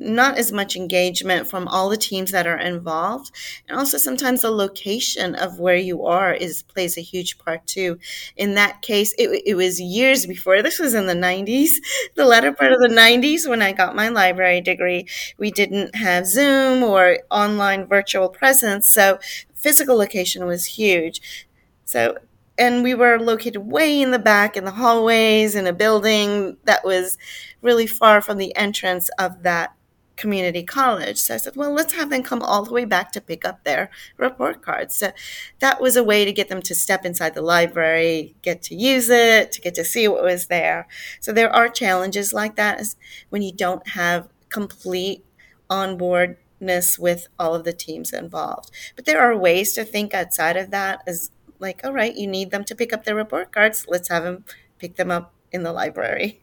not 0.00 0.38
as 0.38 0.50
much 0.50 0.76
engagement 0.76 1.48
from 1.48 1.68
all 1.68 1.88
the 1.88 1.96
teams 1.96 2.32
that 2.32 2.46
are 2.46 2.58
involved. 2.58 3.30
And 3.68 3.78
also 3.78 3.98
sometimes 3.98 4.40
the 4.42 4.50
location 4.50 5.34
of 5.34 5.58
where 5.60 5.76
you 5.76 6.04
are 6.06 6.32
is 6.34 6.62
plays 6.62 6.96
a 6.96 7.02
huge 7.02 7.38
part 7.38 7.66
too. 7.66 7.98
In 8.36 8.54
that 8.54 8.82
case 8.82 9.12
it, 9.18 9.42
it 9.46 9.54
was 9.54 9.80
years 9.80 10.26
before 10.26 10.62
this 10.62 10.78
was 10.78 10.94
in 10.94 11.06
the 11.06 11.14
90s 11.14 11.80
the 12.16 12.24
latter 12.24 12.52
part 12.52 12.72
of 12.72 12.80
the 12.80 12.88
90s 12.88 13.46
when 13.48 13.62
i 13.62 13.72
got 13.72 13.94
my 13.94 14.08
library 14.08 14.60
degree. 14.60 15.06
We 15.38 15.50
didn't 15.50 15.94
have 15.94 16.26
zoom 16.26 16.82
or 16.82 17.18
online 17.30 17.86
virtual 17.86 18.28
presence 18.28 18.90
so 18.90 19.18
physical 19.54 19.96
location 19.96 20.46
was 20.46 20.64
huge. 20.64 21.46
So 21.84 22.16
and 22.58 22.82
we 22.82 22.94
were 22.94 23.18
located 23.18 23.58
way 23.58 24.02
in 24.02 24.10
the 24.10 24.18
back 24.18 24.56
in 24.56 24.64
the 24.64 24.70
hallways 24.72 25.54
in 25.54 25.66
a 25.66 25.72
building 25.72 26.56
that 26.64 26.84
was 26.84 27.16
really 27.62 27.86
far 27.86 28.20
from 28.20 28.38
the 28.38 28.54
entrance 28.56 29.08
of 29.18 29.42
that 29.42 29.72
community 30.20 30.62
college. 30.62 31.18
So 31.18 31.34
I 31.34 31.38
said, 31.38 31.56
well, 31.56 31.72
let's 31.72 31.94
have 31.94 32.10
them 32.10 32.22
come 32.22 32.42
all 32.42 32.62
the 32.62 32.72
way 32.72 32.84
back 32.84 33.10
to 33.12 33.20
pick 33.20 33.44
up 33.44 33.64
their 33.64 33.90
report 34.18 34.60
cards. 34.60 34.94
So 34.94 35.12
that 35.60 35.80
was 35.80 35.96
a 35.96 36.04
way 36.04 36.24
to 36.24 36.32
get 36.32 36.48
them 36.48 36.60
to 36.62 36.74
step 36.74 37.04
inside 37.04 37.34
the 37.34 37.42
library, 37.42 38.36
get 38.42 38.62
to 38.64 38.74
use 38.74 39.08
it, 39.08 39.50
to 39.52 39.60
get 39.60 39.74
to 39.74 39.84
see 39.84 40.06
what 40.06 40.22
was 40.22 40.48
there. 40.48 40.86
So 41.20 41.32
there 41.32 41.52
are 41.52 41.68
challenges 41.68 42.32
like 42.32 42.56
that 42.56 42.82
when 43.30 43.42
you 43.42 43.52
don't 43.52 43.88
have 43.88 44.28
complete 44.50 45.24
onboardness 45.70 46.98
with 46.98 47.28
all 47.38 47.54
of 47.54 47.64
the 47.64 47.72
teams 47.72 48.12
involved. 48.12 48.70
But 48.96 49.06
there 49.06 49.20
are 49.20 49.36
ways 49.36 49.72
to 49.72 49.84
think 49.84 50.12
outside 50.12 50.56
of 50.58 50.70
that 50.70 51.02
as 51.06 51.30
like, 51.58 51.80
all 51.82 51.92
right, 51.92 52.14
you 52.14 52.26
need 52.26 52.50
them 52.50 52.64
to 52.64 52.74
pick 52.74 52.92
up 52.92 53.04
their 53.04 53.14
report 53.14 53.52
cards. 53.52 53.86
Let's 53.88 54.08
have 54.08 54.24
them 54.24 54.44
pick 54.78 54.96
them 54.96 55.10
up 55.10 55.32
in 55.50 55.62
the 55.62 55.72
library. 55.72 56.42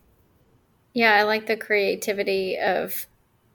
Yeah, 0.93 1.13
I 1.13 1.23
like 1.23 1.45
the 1.45 1.57
creativity 1.57 2.57
of 2.57 3.05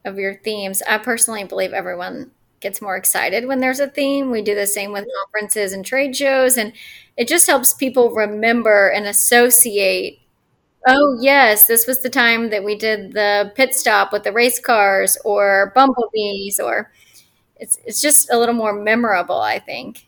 of 0.04 0.18
your 0.18 0.36
themes. 0.36 0.82
I 0.88 0.98
personally 0.98 1.44
believe 1.44 1.72
everyone 1.72 2.30
gets 2.60 2.80
more 2.80 2.96
excited 2.96 3.46
when 3.46 3.60
there's 3.60 3.80
a 3.80 3.88
theme. 3.88 4.30
We 4.30 4.42
do 4.42 4.54
the 4.54 4.66
same 4.66 4.92
with 4.92 5.06
conferences 5.24 5.72
and 5.72 5.84
trade 5.84 6.16
shows, 6.16 6.56
and 6.56 6.72
it 7.16 7.28
just 7.28 7.46
helps 7.46 7.74
people 7.74 8.14
remember 8.14 8.88
and 8.88 9.06
associate. 9.06 10.20
Oh, 10.86 11.18
yes, 11.20 11.66
this 11.66 11.86
was 11.86 12.02
the 12.02 12.10
time 12.10 12.50
that 12.50 12.64
we 12.64 12.76
did 12.76 13.12
the 13.12 13.52
pit 13.54 13.74
stop 13.74 14.12
with 14.12 14.24
the 14.24 14.32
race 14.32 14.58
cars 14.58 15.16
or 15.24 15.72
bumblebees, 15.74 16.58
or 16.60 16.92
it's, 17.56 17.78
it's 17.84 18.00
just 18.02 18.32
a 18.32 18.38
little 18.38 18.54
more 18.54 18.72
memorable, 18.72 19.40
I 19.40 19.58
think. 19.58 20.06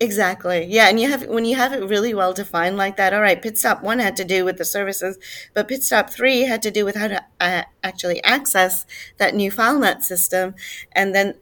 Exactly. 0.00 0.64
Yeah, 0.64 0.88
and 0.88 1.00
you 1.00 1.08
have 1.08 1.26
when 1.26 1.44
you 1.44 1.56
have 1.56 1.72
it 1.72 1.82
really 1.88 2.14
well 2.14 2.32
defined 2.32 2.76
like 2.76 2.96
that. 2.98 3.12
All 3.12 3.20
right, 3.20 3.40
pit 3.42 3.58
stop 3.58 3.82
one 3.82 3.98
had 3.98 4.16
to 4.18 4.24
do 4.24 4.44
with 4.44 4.56
the 4.56 4.64
services, 4.64 5.18
but 5.54 5.66
pit 5.66 5.82
stop 5.82 6.08
three 6.08 6.42
had 6.42 6.62
to 6.62 6.70
do 6.70 6.84
with 6.84 6.94
how 6.94 7.08
to 7.08 7.24
uh, 7.40 7.62
actually 7.82 8.22
access 8.22 8.86
that 9.16 9.34
new 9.34 9.50
FileNet 9.50 10.02
system, 10.04 10.54
and 10.92 11.16
then 11.16 11.34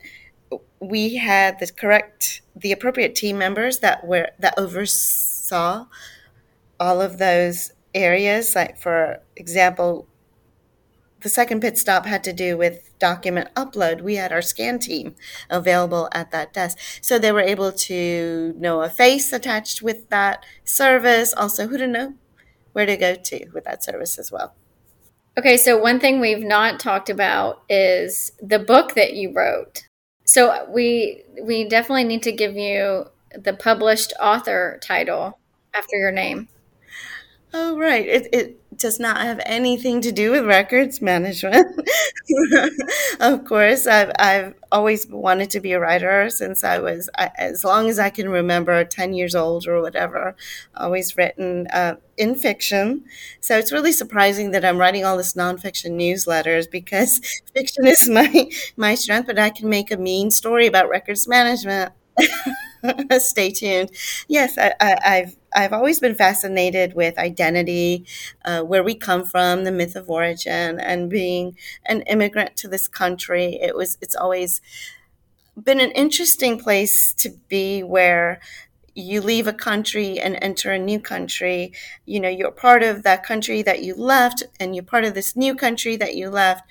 we 0.80 1.16
had 1.16 1.58
the 1.60 1.68
correct, 1.72 2.42
the 2.56 2.72
appropriate 2.72 3.14
team 3.16 3.38
members 3.38 3.80
that 3.80 4.06
were 4.06 4.30
that 4.38 4.54
oversaw 4.58 5.86
all 6.80 7.00
of 7.02 7.18
those 7.18 7.72
areas. 7.94 8.54
Like 8.54 8.78
for 8.78 9.20
example, 9.36 10.08
the 11.26 11.30
second 11.30 11.60
pit 11.60 11.76
stop 11.76 12.06
had 12.06 12.22
to 12.22 12.32
do 12.32 12.56
with 12.56 12.96
document 13.00 13.52
upload. 13.56 14.00
We 14.00 14.14
had 14.14 14.30
our 14.30 14.40
scan 14.40 14.78
team 14.78 15.16
available 15.50 16.08
at 16.12 16.30
that 16.30 16.52
desk. 16.52 16.78
So 17.00 17.18
they 17.18 17.32
were 17.32 17.40
able 17.40 17.72
to 17.72 18.54
know 18.56 18.82
a 18.82 18.88
face 18.88 19.32
attached 19.32 19.82
with 19.82 20.08
that 20.10 20.44
service, 20.62 21.34
also 21.36 21.66
who 21.66 21.78
to 21.78 21.88
know 21.88 22.14
where 22.74 22.86
to 22.86 22.96
go 22.96 23.16
to 23.16 23.46
with 23.52 23.64
that 23.64 23.82
service 23.82 24.20
as 24.20 24.30
well. 24.30 24.54
Okay, 25.36 25.56
so 25.56 25.76
one 25.76 25.98
thing 25.98 26.20
we've 26.20 26.44
not 26.44 26.78
talked 26.78 27.10
about 27.10 27.62
is 27.68 28.30
the 28.40 28.60
book 28.60 28.94
that 28.94 29.14
you 29.14 29.32
wrote. 29.32 29.88
So 30.26 30.64
we 30.70 31.24
we 31.42 31.68
definitely 31.68 32.04
need 32.04 32.22
to 32.22 32.30
give 32.30 32.54
you 32.54 33.06
the 33.36 33.52
published 33.52 34.12
author 34.20 34.78
title 34.80 35.40
after 35.74 35.96
your 35.96 36.12
name. 36.12 36.46
Oh, 37.58 37.78
right. 37.78 38.06
It, 38.06 38.28
it 38.34 38.76
does 38.76 39.00
not 39.00 39.16
have 39.22 39.40
anything 39.46 40.02
to 40.02 40.12
do 40.12 40.30
with 40.30 40.44
records 40.44 41.00
management. 41.00 41.66
of 43.20 43.44
course, 43.46 43.86
I've, 43.86 44.12
I've 44.18 44.54
always 44.70 45.06
wanted 45.06 45.48
to 45.52 45.60
be 45.60 45.72
a 45.72 45.80
writer 45.80 46.28
since 46.28 46.62
I 46.62 46.80
was, 46.80 47.08
as 47.16 47.64
long 47.64 47.88
as 47.88 47.98
I 47.98 48.10
can 48.10 48.28
remember, 48.28 48.84
10 48.84 49.14
years 49.14 49.34
old 49.34 49.66
or 49.66 49.80
whatever, 49.80 50.36
always 50.76 51.16
written 51.16 51.66
uh, 51.68 51.96
in 52.18 52.34
fiction. 52.34 53.04
So 53.40 53.56
it's 53.56 53.72
really 53.72 53.92
surprising 53.92 54.50
that 54.50 54.64
I'm 54.64 54.76
writing 54.76 55.06
all 55.06 55.16
this 55.16 55.32
nonfiction 55.32 55.92
newsletters 55.92 56.70
because 56.70 57.20
fiction 57.54 57.86
is 57.86 58.06
my, 58.06 58.50
my 58.76 58.94
strength, 58.96 59.28
but 59.28 59.38
I 59.38 59.48
can 59.48 59.70
make 59.70 59.90
a 59.90 59.96
mean 59.96 60.30
story 60.30 60.66
about 60.66 60.90
records 60.90 61.26
management. 61.26 61.92
Stay 63.18 63.50
tuned. 63.50 63.90
Yes, 64.28 64.56
I, 64.58 64.72
have 64.80 64.98
I've 65.04 65.36
always 65.72 66.00
been 66.00 66.14
fascinated 66.14 66.94
with 66.94 67.18
identity, 67.18 68.04
uh, 68.44 68.62
where 68.62 68.82
we 68.84 68.94
come 68.94 69.24
from, 69.24 69.64
the 69.64 69.72
myth 69.72 69.96
of 69.96 70.10
origin, 70.10 70.78
and 70.78 71.08
being 71.10 71.56
an 71.86 72.02
immigrant 72.02 72.56
to 72.58 72.68
this 72.68 72.88
country. 72.88 73.58
It 73.62 73.74
was 73.74 73.96
it's 74.02 74.14
always 74.14 74.60
been 75.62 75.80
an 75.80 75.90
interesting 75.92 76.58
place 76.58 77.12
to 77.14 77.30
be 77.48 77.82
where 77.82 78.40
you 78.94 79.20
leave 79.20 79.46
a 79.46 79.52
country 79.52 80.18
and 80.20 80.38
enter 80.42 80.72
a 80.72 80.78
new 80.78 81.00
country. 81.00 81.72
You 82.06 82.20
know 82.20 82.28
you're 82.28 82.50
part 82.50 82.82
of 82.82 83.02
that 83.04 83.24
country 83.24 83.62
that 83.62 83.82
you 83.82 83.94
left 83.94 84.42
and 84.60 84.74
you're 84.74 84.84
part 84.84 85.04
of 85.04 85.14
this 85.14 85.36
new 85.36 85.54
country 85.54 85.96
that 85.96 86.16
you 86.16 86.30
left. 86.30 86.64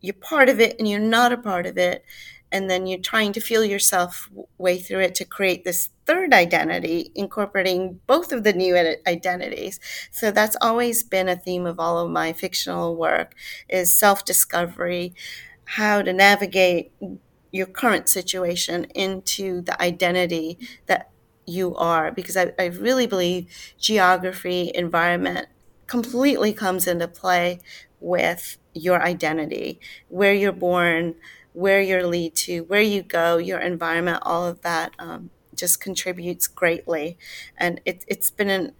You're 0.00 0.14
part 0.14 0.48
of 0.48 0.60
it 0.60 0.76
and 0.78 0.88
you're 0.88 1.00
not 1.00 1.32
a 1.32 1.38
part 1.38 1.66
of 1.66 1.78
it 1.78 2.04
and 2.52 2.68
then 2.68 2.86
you're 2.86 2.98
trying 2.98 3.32
to 3.32 3.40
feel 3.40 3.64
yourself 3.64 4.28
way 4.58 4.78
through 4.78 5.00
it 5.00 5.14
to 5.16 5.24
create 5.24 5.64
this 5.64 5.90
third 6.06 6.32
identity 6.32 7.12
incorporating 7.14 8.00
both 8.06 8.32
of 8.32 8.42
the 8.42 8.52
new 8.52 8.76
identities. 9.06 9.78
So 10.10 10.30
that's 10.30 10.56
always 10.60 11.04
been 11.04 11.28
a 11.28 11.36
theme 11.36 11.66
of 11.66 11.78
all 11.78 11.98
of 11.98 12.10
my 12.10 12.32
fictional 12.32 12.96
work 12.96 13.34
is 13.68 13.96
self-discovery 13.96 15.14
how 15.64 16.02
to 16.02 16.12
navigate 16.12 16.92
your 17.52 17.66
current 17.66 18.08
situation 18.08 18.84
into 18.94 19.60
the 19.62 19.80
identity 19.80 20.58
that 20.86 21.10
you 21.46 21.76
are. 21.76 22.10
Because 22.10 22.36
I, 22.36 22.52
I 22.58 22.66
really 22.66 23.06
believe 23.06 23.46
geography 23.78 24.72
environment 24.74 25.46
completely 25.86 26.52
comes 26.52 26.86
into 26.86 27.06
play 27.06 27.60
with 28.00 28.56
your 28.72 29.02
identity 29.02 29.80
where 30.08 30.32
you're 30.32 30.52
born 30.52 31.14
where 31.52 31.80
you 31.80 32.06
lead 32.06 32.34
to, 32.36 32.60
where 32.60 32.80
you 32.80 33.02
go, 33.02 33.38
your 33.38 33.58
environment, 33.58 34.18
all 34.22 34.46
of 34.46 34.62
that 34.62 34.92
um, 34.98 35.30
just 35.54 35.80
contributes 35.80 36.46
greatly. 36.46 37.18
And 37.56 37.80
it, 37.84 38.04
it's 38.08 38.30
been 38.30 38.50
an 38.50 38.72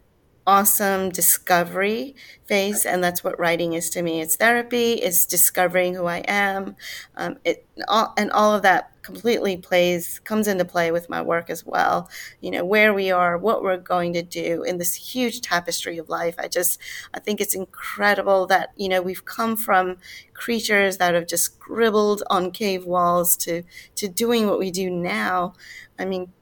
awesome 0.46 1.10
discovery 1.10 2.14
phase 2.46 2.84
and 2.84 3.04
that's 3.04 3.22
what 3.22 3.38
writing 3.38 3.74
is 3.74 3.90
to 3.90 4.02
me. 4.02 4.20
It's 4.20 4.36
therapy 4.36 4.94
it's 4.94 5.26
discovering 5.26 5.94
who 5.94 6.06
i 6.06 6.18
am. 6.26 6.76
Um, 7.16 7.36
it 7.44 7.66
all, 7.88 8.12
and 8.16 8.30
all 8.32 8.54
of 8.54 8.62
that 8.62 8.90
completely 9.02 9.56
plays 9.56 10.18
comes 10.24 10.46
into 10.48 10.64
play 10.64 10.90
with 10.92 11.08
my 11.08 11.22
work 11.22 11.50
as 11.50 11.64
well. 11.64 12.08
You 12.40 12.50
know 12.50 12.64
where 12.64 12.92
we 12.92 13.10
are 13.10 13.38
what 13.38 13.62
we're 13.62 13.76
going 13.76 14.12
to 14.14 14.22
do 14.22 14.62
in 14.62 14.78
this 14.78 14.94
huge 14.94 15.40
tapestry 15.40 15.98
of 15.98 16.08
life. 16.08 16.34
I 16.38 16.48
just 16.48 16.78
i 17.14 17.20
think 17.20 17.40
it's 17.40 17.54
incredible 17.54 18.46
that 18.46 18.70
you 18.76 18.88
know 18.88 19.02
we've 19.02 19.24
come 19.24 19.56
from 19.56 19.96
creatures 20.34 20.96
that 20.98 21.14
have 21.14 21.26
just 21.26 21.44
scribbled 21.44 22.22
on 22.30 22.50
cave 22.50 22.84
walls 22.86 23.36
to 23.38 23.62
to 23.96 24.08
doing 24.08 24.46
what 24.46 24.58
we 24.58 24.70
do 24.70 24.90
now. 24.90 25.54
I 25.98 26.04
mean 26.04 26.32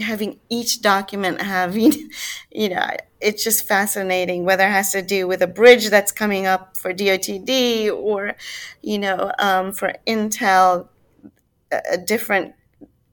having 0.00 0.40
each 0.50 0.82
document 0.82 1.40
having, 1.40 1.92
you 2.50 2.68
know 2.68 2.88
it's 3.20 3.42
just 3.42 3.66
fascinating 3.66 4.44
whether 4.44 4.66
it 4.66 4.70
has 4.70 4.92
to 4.92 5.00
do 5.00 5.26
with 5.26 5.40
a 5.40 5.46
bridge 5.46 5.88
that's 5.88 6.12
coming 6.12 6.46
up 6.46 6.76
for 6.76 6.92
dotd 6.92 7.90
or 7.90 8.36
you 8.82 8.98
know 8.98 9.32
um, 9.38 9.72
for 9.72 9.94
intel 10.06 10.88
a 11.70 11.96
different 11.96 12.54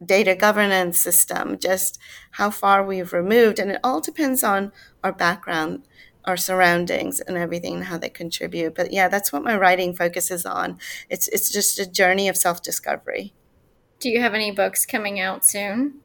data 0.03 0.35
governance 0.35 0.99
system 0.99 1.57
just 1.59 1.99
how 2.31 2.49
far 2.49 2.83
we've 2.83 3.13
removed. 3.13 3.59
And 3.59 3.71
it 3.71 3.79
all 3.83 4.01
depends 4.01 4.43
on 4.43 4.71
our 5.03 5.13
background 5.13 5.83
our 6.25 6.37
surroundings 6.37 7.19
and 7.19 7.35
everything 7.35 7.77
and 7.77 7.83
how 7.85 7.97
they 7.97 8.09
contribute. 8.09 8.75
But 8.75 8.93
yeah 8.93 9.07
that's 9.07 9.33
what 9.33 9.43
my 9.43 9.57
writing 9.57 9.95
focuses 9.95 10.45
on. 10.45 10.77
It's 11.09 11.27
it's 11.29 11.51
just 11.51 11.79
a 11.79 11.89
journey 11.89 12.27
of 12.27 12.37
self-discovery. 12.37 13.33
Do 13.99 14.09
you 14.09 14.21
have 14.21 14.33
any 14.33 14.51
books 14.51 14.85
coming 14.85 15.19
out 15.19 15.45
soon 15.45 16.01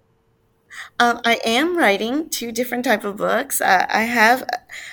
um, 0.98 1.20
I 1.24 1.40
am 1.44 1.76
writing 1.76 2.28
two 2.28 2.52
different 2.52 2.84
type 2.84 3.04
of 3.04 3.16
books. 3.16 3.60
Uh, 3.60 3.86
I 3.88 4.02
have, 4.02 4.48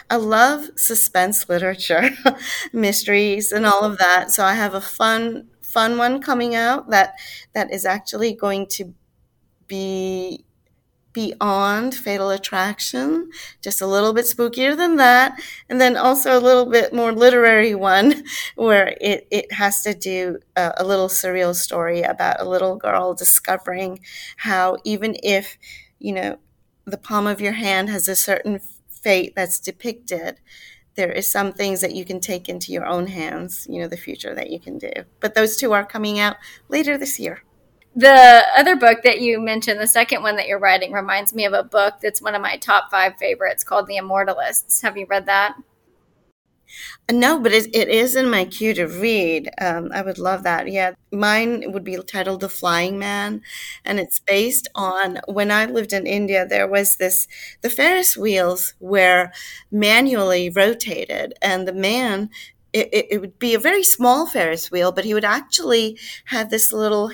I 0.10 0.18
love 0.18 0.70
suspense 0.76 1.48
literature, 1.50 2.10
mysteries, 2.74 3.52
and 3.52 3.66
all 3.66 3.84
of 3.84 3.98
that. 3.98 4.32
So 4.32 4.44
I 4.46 4.54
have 4.54 4.74
a 4.74 4.82
fun, 4.82 5.48
fun 5.62 5.98
one 5.98 6.22
coming 6.22 6.56
out 6.56 6.90
that 6.90 7.16
that 7.54 7.72
is 7.72 7.86
actually 7.86 8.34
going 8.34 8.68
to 8.68 8.94
be 9.68 10.46
beyond 11.14 11.94
Fatal 11.94 12.30
Attraction, 12.32 13.30
just 13.62 13.82
a 13.82 13.88
little 13.88 14.14
bit 14.14 14.26
spookier 14.26 14.76
than 14.76 14.98
that, 14.98 15.40
and 15.70 15.80
then 15.80 15.96
also 15.96 16.38
a 16.38 16.42
little 16.42 16.66
bit 16.66 16.94
more 16.94 17.12
literary 17.12 17.76
one 17.76 18.24
where 18.56 18.96
it, 19.00 19.28
it 19.32 19.52
has 19.54 19.82
to 19.84 19.94
do 19.94 20.40
a, 20.56 20.74
a 20.78 20.84
little 20.84 21.08
surreal 21.08 21.56
story 21.56 22.02
about 22.02 22.42
a 22.42 22.50
little 22.50 22.76
girl 22.76 23.14
discovering 23.14 24.00
how 24.38 24.78
even 24.84 25.16
if, 25.24 25.58
you 26.00 26.14
know, 26.14 26.38
the 26.86 26.98
palm 26.98 27.28
of 27.28 27.40
your 27.40 27.54
hand 27.54 27.90
has 27.90 28.08
a 28.08 28.16
certain 28.16 28.60
fate 28.90 29.34
that's 29.36 29.60
depicted, 29.60 30.40
there 30.96 31.12
is 31.12 31.32
some 31.32 31.54
things 31.54 31.82
that 31.82 31.96
you 31.96 32.06
can 32.06 32.20
take 32.20 32.50
into 32.50 32.72
your 32.72 32.86
own 32.86 33.08
hands, 33.08 33.68
you 33.70 33.82
know, 33.82 33.88
the 33.88 33.98
future 33.98 34.36
that 34.36 34.50
you 34.50 34.60
can 34.60 34.78
do. 34.78 34.92
But 35.20 35.36
those 35.36 35.58
two 35.58 35.74
are 35.74 35.86
coming 35.86 36.20
out 36.20 36.38
later 36.70 36.98
this 36.98 37.20
year. 37.20 37.44
The 37.96 38.44
other 38.58 38.76
book 38.76 39.04
that 39.04 39.22
you 39.22 39.40
mentioned, 39.40 39.80
the 39.80 39.88
second 39.88 40.24
one 40.24 40.36
that 40.38 40.48
you're 40.48 40.60
writing, 40.60 40.92
reminds 40.92 41.34
me 41.34 41.46
of 41.46 41.54
a 41.54 41.64
book 41.64 41.96
that's 42.02 42.22
one 42.22 42.34
of 42.34 42.42
my 42.42 42.58
top 42.58 42.90
five 42.90 43.18
favorites 43.18 43.64
called 43.64 43.88
The 43.88 43.98
Immortalists. 43.98 44.82
Have 44.82 44.98
you 44.98 45.06
read 45.08 45.28
that? 45.28 45.56
No, 47.12 47.40
but 47.40 47.52
it, 47.52 47.76
it 47.76 47.90
is 47.90 48.16
in 48.16 48.30
my 48.32 48.46
queue 48.46 48.74
to 48.74 48.86
read. 48.86 49.50
Um, 49.62 49.92
I 49.94 50.02
would 50.02 50.18
love 50.18 50.44
that. 50.44 50.72
Yeah, 50.72 50.94
mine 51.12 51.72
would 51.72 51.84
be 51.84 51.98
titled 52.02 52.40
The 52.40 52.50
Flying 52.50 52.98
Man, 52.98 53.42
and 53.86 54.00
it's 54.00 54.20
based 54.20 54.68
on 54.74 55.20
when 55.28 55.52
I 55.52 55.66
lived 55.66 55.94
in 55.94 56.08
India. 56.08 56.48
There 56.48 56.68
was 56.68 56.96
this 56.96 57.28
the 57.62 57.70
Ferris 57.70 58.18
wheels 58.18 58.74
were 58.80 59.30
manually 59.72 60.50
rotated, 60.50 61.34
and 61.42 61.68
the 61.68 61.74
man. 61.74 62.30
It, 62.72 62.90
it, 62.92 63.06
it 63.12 63.22
would 63.22 63.38
be 63.38 63.54
a 63.54 63.60
very 63.60 63.84
small 63.84 64.26
Ferris 64.26 64.72
wheel, 64.72 64.92
but 64.92 65.06
he 65.06 65.14
would 65.14 65.24
actually 65.24 66.00
have 66.26 66.50
this 66.50 66.74
little 66.74 67.12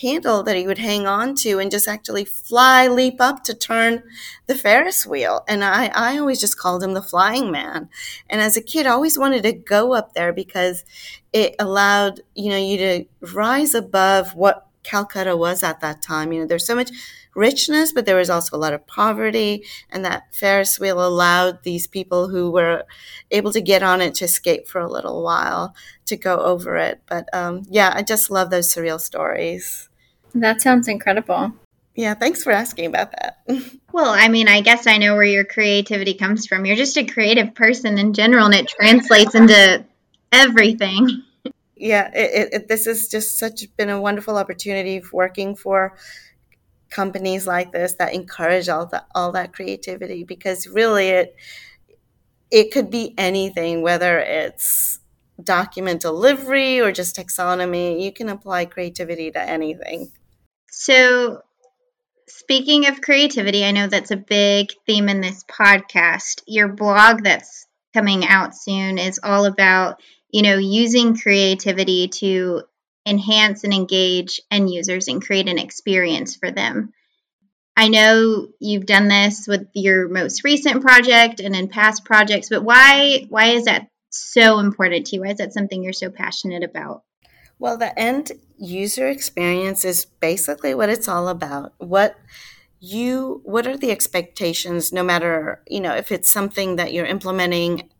handle 0.00 0.42
that 0.42 0.56
he 0.56 0.66
would 0.66 0.78
hang 0.78 1.06
on 1.06 1.34
to 1.34 1.58
and 1.58 1.70
just 1.70 1.88
actually 1.88 2.24
fly, 2.24 2.86
leap 2.86 3.20
up 3.20 3.42
to 3.44 3.54
turn 3.54 4.02
the 4.46 4.54
Ferris 4.54 5.06
wheel. 5.06 5.44
And 5.48 5.64
I, 5.64 5.86
I 5.94 6.18
always 6.18 6.40
just 6.40 6.58
called 6.58 6.82
him 6.82 6.94
the 6.94 7.02
flying 7.02 7.50
man. 7.50 7.88
And 8.30 8.40
as 8.40 8.56
a 8.56 8.62
kid, 8.62 8.86
I 8.86 8.90
always 8.90 9.18
wanted 9.18 9.42
to 9.44 9.52
go 9.52 9.94
up 9.94 10.14
there 10.14 10.32
because 10.32 10.84
it 11.32 11.54
allowed, 11.58 12.20
you 12.34 12.50
know, 12.50 12.56
you 12.56 12.76
to 12.78 13.04
rise 13.34 13.74
above 13.74 14.34
what 14.34 14.66
Calcutta 14.82 15.36
was 15.36 15.62
at 15.62 15.80
that 15.80 16.00
time. 16.02 16.32
You 16.32 16.40
know, 16.40 16.46
there's 16.46 16.66
so 16.66 16.74
much 16.76 16.90
richness, 17.34 17.92
but 17.92 18.06
there 18.06 18.16
was 18.16 18.30
also 18.30 18.56
a 18.56 18.58
lot 18.58 18.72
of 18.72 18.86
poverty. 18.86 19.64
And 19.90 20.04
that 20.04 20.34
Ferris 20.34 20.78
wheel 20.80 21.04
allowed 21.04 21.62
these 21.62 21.86
people 21.86 22.28
who 22.28 22.50
were 22.50 22.84
able 23.30 23.52
to 23.52 23.60
get 23.60 23.82
on 23.82 24.00
it 24.00 24.14
to 24.16 24.24
escape 24.24 24.66
for 24.66 24.80
a 24.80 24.90
little 24.90 25.22
while 25.22 25.74
to 26.06 26.16
go 26.16 26.38
over 26.40 26.76
it. 26.76 27.00
But 27.06 27.32
um, 27.34 27.64
yeah, 27.70 27.92
I 27.94 28.02
just 28.02 28.30
love 28.30 28.50
those 28.50 28.72
surreal 28.72 29.00
stories. 29.00 29.87
That 30.40 30.60
sounds 30.60 30.88
incredible. 30.88 31.52
Yeah, 31.94 32.14
thanks 32.14 32.44
for 32.44 32.52
asking 32.52 32.86
about 32.86 33.10
that. 33.10 33.38
well, 33.92 34.10
I 34.10 34.28
mean, 34.28 34.46
I 34.46 34.60
guess 34.60 34.86
I 34.86 34.98
know 34.98 35.14
where 35.14 35.24
your 35.24 35.44
creativity 35.44 36.14
comes 36.14 36.46
from. 36.46 36.64
You're 36.64 36.76
just 36.76 36.96
a 36.96 37.04
creative 37.04 37.54
person 37.54 37.98
in 37.98 38.12
general, 38.12 38.46
and 38.46 38.54
it 38.54 38.68
translates 38.68 39.34
into 39.34 39.84
everything. 40.30 41.24
Yeah, 41.74 42.10
it, 42.14 42.48
it, 42.52 42.68
this 42.68 42.84
has 42.86 43.08
just 43.08 43.38
such 43.38 43.64
been 43.76 43.90
a 43.90 44.00
wonderful 44.00 44.36
opportunity 44.36 44.98
of 44.98 45.12
working 45.12 45.56
for 45.56 45.96
companies 46.90 47.46
like 47.46 47.72
this 47.72 47.94
that 47.94 48.14
encourage 48.14 48.68
all 48.68 48.86
that 48.86 49.06
all 49.14 49.32
that 49.32 49.52
creativity 49.52 50.24
because 50.24 50.66
really 50.66 51.08
it 51.08 51.36
it 52.50 52.72
could 52.72 52.90
be 52.90 53.14
anything 53.18 53.82
whether 53.82 54.18
it's 54.18 55.00
document 55.42 56.00
delivery 56.00 56.80
or 56.80 56.90
just 56.90 57.14
taxonomy 57.16 58.00
you 58.02 58.10
can 58.10 58.30
apply 58.30 58.64
creativity 58.64 59.30
to 59.30 59.40
anything 59.40 60.10
so 60.80 61.40
speaking 62.28 62.86
of 62.86 63.00
creativity 63.00 63.64
i 63.64 63.70
know 63.70 63.86
that's 63.86 64.10
a 64.10 64.16
big 64.16 64.68
theme 64.86 65.08
in 65.08 65.20
this 65.20 65.44
podcast 65.44 66.42
your 66.46 66.68
blog 66.68 67.22
that's 67.24 67.66
coming 67.94 68.24
out 68.26 68.54
soon 68.56 68.98
is 68.98 69.20
all 69.22 69.44
about 69.44 70.00
you 70.30 70.42
know 70.42 70.58
using 70.58 71.16
creativity 71.16 72.08
to 72.08 72.62
enhance 73.08 73.64
and 73.64 73.72
engage 73.72 74.40
end 74.50 74.70
users 74.70 75.08
and 75.08 75.24
create 75.24 75.48
an 75.48 75.58
experience 75.58 76.36
for 76.36 76.50
them. 76.50 76.92
I 77.76 77.88
know 77.88 78.48
you've 78.60 78.86
done 78.86 79.08
this 79.08 79.46
with 79.46 79.68
your 79.72 80.08
most 80.08 80.44
recent 80.44 80.82
project 80.82 81.40
and 81.40 81.54
in 81.54 81.68
past 81.68 82.04
projects, 82.04 82.48
but 82.48 82.64
why 82.64 83.26
why 83.28 83.52
is 83.52 83.64
that 83.64 83.88
so 84.10 84.58
important 84.58 85.06
to 85.06 85.16
you? 85.16 85.22
Why 85.22 85.30
is 85.30 85.38
that 85.38 85.52
something 85.52 85.82
you're 85.82 85.92
so 85.92 86.10
passionate 86.10 86.64
about? 86.64 87.02
Well, 87.58 87.76
the 87.76 87.96
end 87.98 88.32
user 88.58 89.08
experience 89.08 89.84
is 89.84 90.04
basically 90.04 90.74
what 90.74 90.88
it's 90.88 91.08
all 91.08 91.28
about. 91.28 91.72
What 91.78 92.16
you 92.80 93.40
what 93.44 93.66
are 93.66 93.76
the 93.76 93.90
expectations 93.90 94.92
no 94.92 95.02
matter, 95.02 95.62
you 95.68 95.80
know, 95.80 95.94
if 95.94 96.12
it's 96.12 96.30
something 96.30 96.76
that 96.76 96.92
you're 96.92 97.06
implementing 97.06 97.90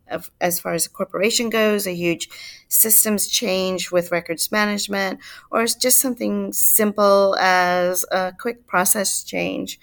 as 0.41 0.59
far 0.59 0.73
as 0.73 0.85
a 0.85 0.89
corporation 0.89 1.49
goes, 1.49 1.85
a 1.87 1.93
huge 1.93 2.29
systems 2.67 3.27
change 3.27 3.91
with 3.91 4.11
records 4.11 4.51
management, 4.51 5.19
or 5.51 5.61
it's 5.63 5.75
just 5.75 5.99
something 6.01 6.53
simple 6.53 7.35
as 7.39 8.05
a 8.11 8.33
quick 8.39 8.65
process 8.67 9.23
change. 9.23 9.79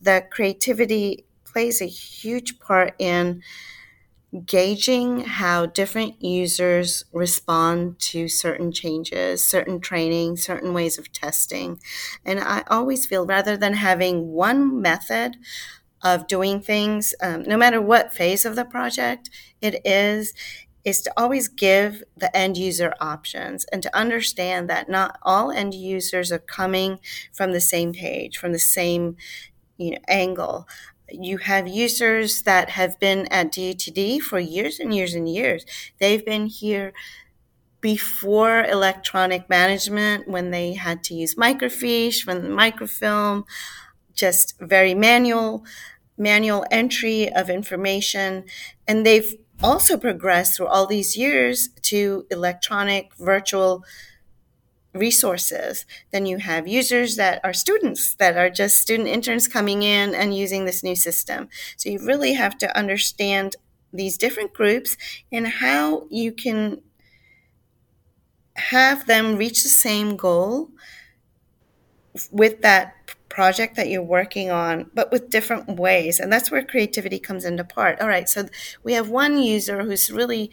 The 0.00 0.24
creativity 0.30 1.24
plays 1.44 1.80
a 1.80 1.86
huge 1.86 2.58
part 2.60 2.94
in 2.98 3.42
gauging 4.46 5.20
how 5.20 5.66
different 5.66 6.22
users 6.22 7.04
respond 7.12 7.98
to 7.98 8.28
certain 8.28 8.70
changes, 8.72 9.44
certain 9.44 9.80
training, 9.80 10.36
certain 10.36 10.72
ways 10.72 10.98
of 10.98 11.12
testing. 11.12 11.80
And 12.24 12.38
I 12.40 12.62
always 12.68 13.06
feel 13.06 13.26
rather 13.26 13.56
than 13.56 13.74
having 13.74 14.28
one 14.28 14.80
method 14.80 15.36
of 16.02 16.26
doing 16.26 16.60
things, 16.60 17.14
um, 17.22 17.42
no 17.42 17.56
matter 17.56 17.80
what 17.80 18.14
phase 18.14 18.44
of 18.44 18.56
the 18.56 18.64
project 18.64 19.30
it 19.60 19.80
is, 19.84 20.32
is 20.84 21.02
to 21.02 21.12
always 21.16 21.48
give 21.48 22.02
the 22.16 22.34
end 22.34 22.56
user 22.56 22.94
options 23.00 23.66
and 23.66 23.82
to 23.82 23.94
understand 23.96 24.70
that 24.70 24.88
not 24.88 25.18
all 25.22 25.50
end 25.50 25.74
users 25.74 26.32
are 26.32 26.38
coming 26.38 26.98
from 27.32 27.52
the 27.52 27.60
same 27.60 27.92
page, 27.92 28.38
from 28.38 28.52
the 28.52 28.58
same 28.58 29.16
you 29.78 29.92
know, 29.92 29.98
angle. 30.08 30.68
You 31.12 31.38
have 31.38 31.68
users 31.68 32.42
that 32.42 32.70
have 32.70 32.98
been 33.00 33.26
at 33.28 33.52
DTD 33.52 34.20
for 34.20 34.38
years 34.38 34.78
and 34.78 34.94
years 34.94 35.14
and 35.14 35.28
years. 35.28 35.64
They've 35.98 36.24
been 36.24 36.46
here 36.46 36.92
before 37.80 38.64
electronic 38.64 39.48
management 39.48 40.28
when 40.28 40.50
they 40.50 40.74
had 40.74 41.02
to 41.04 41.14
use 41.14 41.34
microfiche, 41.36 42.26
when 42.26 42.50
microfilm, 42.52 43.44
just 44.14 44.58
very 44.60 44.94
manual 44.94 45.64
manual 46.18 46.66
entry 46.70 47.32
of 47.32 47.50
information. 47.50 48.44
And 48.86 49.06
they've 49.06 49.34
also 49.62 49.96
progressed 49.98 50.56
through 50.56 50.68
all 50.68 50.86
these 50.86 51.16
years 51.16 51.68
to 51.82 52.26
electronic 52.30 53.14
virtual 53.18 53.84
resources. 54.92 55.86
Then 56.10 56.26
you 56.26 56.38
have 56.38 56.66
users 56.66 57.16
that 57.16 57.40
are 57.44 57.52
students 57.52 58.14
that 58.16 58.36
are 58.36 58.50
just 58.50 58.78
student 58.78 59.08
interns 59.08 59.46
coming 59.46 59.82
in 59.82 60.14
and 60.14 60.36
using 60.36 60.64
this 60.64 60.82
new 60.82 60.96
system. 60.96 61.48
So 61.76 61.90
you 61.90 62.04
really 62.04 62.34
have 62.34 62.58
to 62.58 62.76
understand 62.76 63.56
these 63.92 64.18
different 64.18 64.52
groups 64.52 64.96
and 65.30 65.46
how 65.46 66.06
you 66.10 66.32
can 66.32 66.80
have 68.56 69.06
them 69.06 69.36
reach 69.36 69.62
the 69.62 69.68
same 69.68 70.16
goal 70.16 70.70
with 72.30 72.62
that 72.62 72.94
project 73.28 73.76
that 73.76 73.88
you're 73.88 74.02
working 74.02 74.50
on, 74.50 74.90
but 74.92 75.12
with 75.12 75.30
different 75.30 75.78
ways. 75.78 76.18
And 76.18 76.32
that's 76.32 76.50
where 76.50 76.64
creativity 76.64 77.18
comes 77.18 77.44
into 77.44 77.64
part. 77.64 78.00
All 78.00 78.08
right, 78.08 78.28
so 78.28 78.48
we 78.82 78.92
have 78.94 79.08
one 79.08 79.38
user 79.38 79.84
who's 79.84 80.10
really 80.10 80.50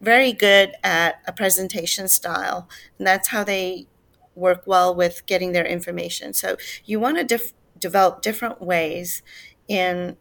very 0.00 0.32
good 0.32 0.72
at 0.84 1.20
a 1.26 1.32
presentation 1.32 2.08
style, 2.08 2.68
and 2.98 3.06
that's 3.06 3.28
how 3.28 3.44
they 3.44 3.86
work 4.34 4.64
well 4.66 4.94
with 4.94 5.24
getting 5.26 5.52
their 5.52 5.64
information. 5.64 6.34
So 6.34 6.56
you 6.84 7.00
want 7.00 7.16
to 7.16 7.24
dif- 7.24 7.54
develop 7.78 8.22
different 8.22 8.60
ways 8.60 9.22
in 9.68 10.16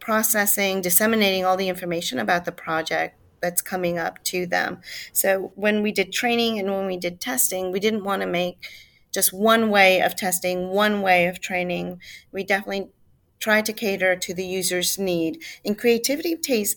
processing, 0.00 0.80
disseminating 0.80 1.44
all 1.44 1.56
the 1.56 1.68
information 1.68 2.18
about 2.18 2.44
the 2.44 2.52
project 2.52 3.16
that's 3.40 3.62
coming 3.62 3.98
up 3.98 4.22
to 4.24 4.46
them. 4.46 4.80
So 5.12 5.52
when 5.54 5.82
we 5.82 5.92
did 5.92 6.12
training 6.12 6.58
and 6.58 6.70
when 6.70 6.86
we 6.86 6.96
did 6.96 7.20
testing, 7.20 7.72
we 7.72 7.80
didn't 7.80 8.04
want 8.04 8.22
to 8.22 8.26
make 8.28 8.58
just 9.12 9.32
one 9.32 9.70
way 9.70 10.00
of 10.00 10.16
testing, 10.16 10.68
one 10.68 11.02
way 11.02 11.26
of 11.26 11.40
training. 11.40 12.00
We 12.32 12.44
definitely 12.44 12.88
try 13.38 13.60
to 13.60 13.72
cater 13.72 14.16
to 14.16 14.34
the 14.34 14.44
user's 14.44 14.98
need. 14.98 15.42
And 15.64 15.78
creativity 15.78 16.36
takes 16.36 16.74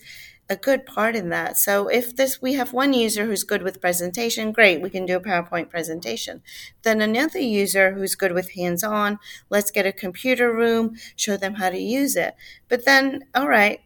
a 0.49 0.55
good 0.55 0.86
part 0.86 1.15
in 1.15 1.29
that. 1.29 1.58
So 1.58 1.88
if 1.88 2.15
this 2.15 2.41
we 2.41 2.53
have 2.53 2.71
one 2.71 2.93
user 2.93 3.25
who's 3.25 3.43
good 3.43 3.63
with 3.63 3.81
presentation, 3.81 4.51
great, 4.51 4.81
we 4.81 4.89
can 4.89 5.05
do 5.05 5.15
a 5.15 5.21
PowerPoint 5.21 5.69
presentation. 5.69 6.41
Then 6.84 7.01
another 7.01 7.39
user 7.39 7.93
who's 7.93 8.15
good 8.15 8.31
with 8.31 8.51
hands-on, 8.51 9.19
let's 9.49 9.71
get 9.71 9.88
a 9.88 9.91
computer 9.91 10.53
room, 10.53 10.95
show 11.15 11.38
them 11.38 11.55
how 11.55 11.69
to 11.71 11.79
use 11.79 12.15
it. 12.15 12.36
But 12.67 12.86
then 12.86 13.25
all 13.34 13.47
right, 13.47 13.81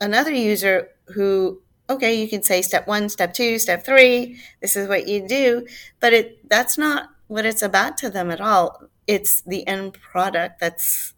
another 0.00 0.32
user 0.32 0.90
who 1.14 1.60
okay, 1.88 2.20
you 2.20 2.28
can 2.28 2.42
say 2.42 2.62
step 2.62 2.86
1, 2.86 3.10
step 3.10 3.34
2, 3.34 3.58
step 3.58 3.84
3, 3.84 4.38
this 4.62 4.74
is 4.74 4.88
what 4.88 5.06
you 5.06 5.26
do, 5.26 5.66
but 6.00 6.12
it 6.12 6.48
that's 6.48 6.78
not 6.78 7.10
what 7.28 7.46
it's 7.46 7.62
about 7.62 7.96
to 7.98 8.10
them 8.10 8.30
at 8.30 8.40
all. 8.40 8.84
It's 9.06 9.42
the 9.42 9.66
end 9.66 9.94
product 9.94 10.60
that's 10.60 11.13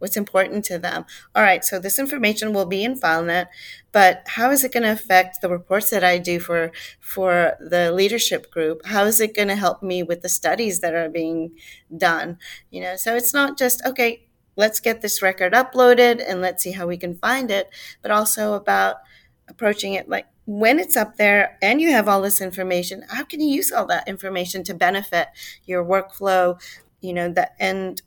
what's 0.00 0.16
important 0.16 0.64
to 0.64 0.78
them. 0.78 1.04
All 1.34 1.42
right, 1.42 1.64
so 1.64 1.78
this 1.78 1.98
information 1.98 2.52
will 2.52 2.66
be 2.66 2.82
in 2.82 2.98
FileNet, 2.98 3.46
but 3.92 4.22
how 4.26 4.50
is 4.50 4.64
it 4.64 4.72
going 4.72 4.82
to 4.82 4.92
affect 4.92 5.40
the 5.40 5.48
reports 5.48 5.90
that 5.90 6.02
I 6.02 6.18
do 6.18 6.40
for 6.40 6.72
for 6.98 7.56
the 7.60 7.92
leadership 7.92 8.50
group? 8.50 8.84
How 8.86 9.04
is 9.04 9.20
it 9.20 9.36
going 9.36 9.48
to 9.48 9.56
help 9.56 9.82
me 9.82 10.02
with 10.02 10.22
the 10.22 10.28
studies 10.28 10.80
that 10.80 10.94
are 10.94 11.08
being 11.08 11.52
done? 11.96 12.38
You 12.70 12.80
know, 12.82 12.96
so 12.96 13.14
it's 13.14 13.32
not 13.32 13.56
just 13.56 13.84
okay, 13.86 14.26
let's 14.56 14.80
get 14.80 15.00
this 15.00 15.22
record 15.22 15.52
uploaded 15.52 16.22
and 16.26 16.40
let's 16.40 16.62
see 16.62 16.72
how 16.72 16.86
we 16.86 16.96
can 16.96 17.14
find 17.14 17.50
it, 17.50 17.70
but 18.02 18.10
also 18.10 18.54
about 18.54 18.96
approaching 19.48 19.94
it 19.94 20.08
like 20.08 20.26
when 20.46 20.80
it's 20.80 20.96
up 20.96 21.16
there 21.16 21.56
and 21.62 21.80
you 21.80 21.92
have 21.92 22.08
all 22.08 22.22
this 22.22 22.40
information, 22.40 23.04
how 23.08 23.24
can 23.24 23.40
you 23.40 23.48
use 23.48 23.70
all 23.70 23.86
that 23.86 24.08
information 24.08 24.64
to 24.64 24.74
benefit 24.74 25.28
your 25.64 25.84
workflow, 25.84 26.60
you 27.00 27.12
know, 27.12 27.28
the 27.28 27.50
end 27.62 28.02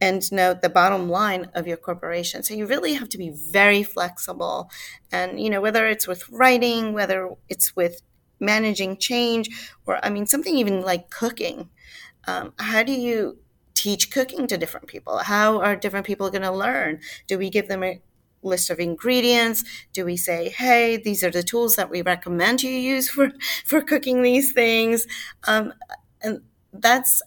end 0.00 0.30
note, 0.30 0.62
the 0.62 0.68
bottom 0.68 1.08
line 1.08 1.50
of 1.54 1.66
your 1.66 1.76
corporation. 1.76 2.42
So 2.42 2.54
you 2.54 2.66
really 2.66 2.94
have 2.94 3.08
to 3.10 3.18
be 3.18 3.30
very 3.30 3.82
flexible. 3.82 4.70
And, 5.10 5.40
you 5.40 5.50
know, 5.50 5.60
whether 5.60 5.86
it's 5.86 6.06
with 6.06 6.28
writing, 6.30 6.92
whether 6.92 7.30
it's 7.48 7.74
with 7.74 8.02
managing 8.40 8.96
change, 8.98 9.50
or 9.86 10.04
I 10.04 10.10
mean, 10.10 10.26
something 10.26 10.56
even 10.56 10.82
like 10.82 11.10
cooking. 11.10 11.70
Um, 12.26 12.52
how 12.58 12.82
do 12.82 12.92
you 12.92 13.38
teach 13.74 14.10
cooking 14.10 14.46
to 14.48 14.58
different 14.58 14.86
people? 14.86 15.18
How 15.18 15.60
are 15.60 15.76
different 15.76 16.06
people 16.06 16.30
going 16.30 16.42
to 16.42 16.52
learn? 16.52 17.00
Do 17.26 17.38
we 17.38 17.50
give 17.50 17.68
them 17.68 17.82
a 17.82 18.00
list 18.42 18.70
of 18.70 18.78
ingredients? 18.78 19.64
Do 19.92 20.04
we 20.04 20.16
say, 20.16 20.50
hey, 20.50 20.96
these 20.96 21.24
are 21.24 21.30
the 21.30 21.42
tools 21.42 21.76
that 21.76 21.90
we 21.90 22.02
recommend 22.02 22.62
you 22.62 22.70
use 22.70 23.08
for, 23.08 23.32
for 23.64 23.80
cooking 23.80 24.22
these 24.22 24.52
things? 24.52 25.06
Um, 25.46 25.72
and 26.22 26.42
that's 26.72 27.22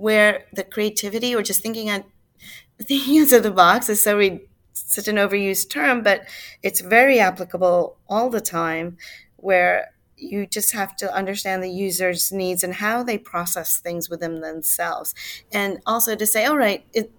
where 0.00 0.44
the 0.52 0.64
creativity 0.64 1.34
or 1.34 1.42
just 1.42 1.62
thinking 1.62 1.90
on 1.90 2.04
thinking 2.80 3.20
outside 3.20 3.40
the 3.42 3.50
box 3.50 3.88
is 3.88 4.02
so 4.02 4.16
re, 4.16 4.40
such 4.72 5.08
an 5.08 5.16
overused 5.16 5.70
term, 5.70 6.02
but 6.02 6.22
it's 6.62 6.80
very 6.80 7.18
applicable 7.18 7.98
all 8.08 8.30
the 8.30 8.40
time 8.40 8.96
where 9.36 9.90
you 10.16 10.46
just 10.46 10.72
have 10.72 10.96
to 10.96 11.14
understand 11.14 11.62
the 11.62 11.70
user's 11.70 12.32
needs 12.32 12.64
and 12.64 12.74
how 12.74 13.02
they 13.02 13.18
process 13.18 13.78
things 13.78 14.10
within 14.10 14.40
themselves. 14.40 15.14
And 15.52 15.78
also 15.86 16.16
to 16.16 16.26
say, 16.26 16.44
all 16.44 16.56
right, 16.56 16.84
it, 16.92 17.12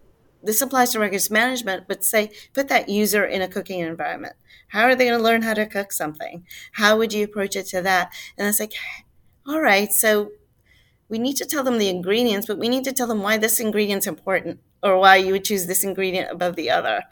this 0.44 0.62
applies 0.62 0.92
to 0.92 1.00
records 1.00 1.30
management, 1.30 1.88
but 1.88 2.04
say, 2.04 2.32
put 2.54 2.68
that 2.70 2.90
user 2.90 3.26
in 3.26 3.42
a 3.42 3.48
cooking 3.48 3.80
environment. 3.80 4.34
How 4.70 4.84
are 4.84 4.96
they 4.96 5.06
going 5.08 5.18
to 5.18 5.24
learn 5.24 5.42
how 5.42 5.54
to 5.54 5.66
cook 5.66 5.92
something? 5.92 6.46
How 6.74 6.98
would 6.98 7.14
you 7.14 7.24
approach 7.26 7.56
it 7.56 7.68
to 7.68 7.82
that? 7.82 8.14
And 8.38 8.48
it's 8.48 8.60
like, 8.60 8.74
all 9.48 9.62
right, 9.62 9.92
so 9.92 10.32
we 11.10 11.20
need 11.20 11.36
to 11.38 11.46
tell 11.46 11.64
them 11.64 11.80
the 11.80 11.90
ingredients, 11.90 12.48
but 12.48 12.60
we 12.60 12.70
need 12.70 12.84
to 12.86 12.94
tell 12.94 13.08
them 13.08 13.22
why 13.22 13.38
this 13.38 13.60
ingredient's 13.60 14.08
important 14.08 14.60
or 14.82 14.98
why 14.98 15.18
you 15.18 15.34
would 15.34 15.44
choose 15.44 15.66
this 15.66 15.84
ingredient 15.84 16.32
above 16.32 16.56
the 16.56 16.70
other. 16.70 17.04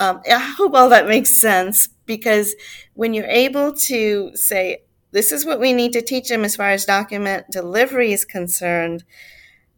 Um, 0.00 0.20
I 0.30 0.38
hope 0.38 0.74
all 0.74 0.88
that 0.88 1.06
makes 1.06 1.40
sense 1.40 1.88
because 2.06 2.54
when 2.94 3.14
you're 3.14 3.26
able 3.26 3.72
to 3.72 4.32
say, 4.34 4.82
this 5.12 5.32
is 5.32 5.44
what 5.44 5.60
we 5.60 5.72
need 5.72 5.92
to 5.92 6.02
teach 6.02 6.28
them 6.28 6.44
as 6.44 6.56
far 6.56 6.70
as 6.70 6.84
document 6.84 7.46
delivery 7.50 8.12
is 8.12 8.24
concerned, 8.24 9.04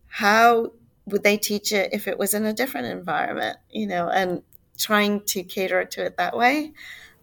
how 0.07 0.73
would 1.07 1.25
they 1.25 1.37
teach 1.37 1.73
it 1.73 1.93
if 1.93 2.07
it 2.07 2.19
was 2.19 2.35
in 2.35 2.45
a 2.45 2.53
different 2.53 2.87
environment, 2.87 3.59
you 3.71 3.87
know, 3.87 4.09
and 4.09 4.43
trying 4.79 5.21
to 5.27 5.43
cater 5.43 5.85
to 5.85 6.05
it 6.05 6.17
that 6.17 6.37
way? 6.37 6.73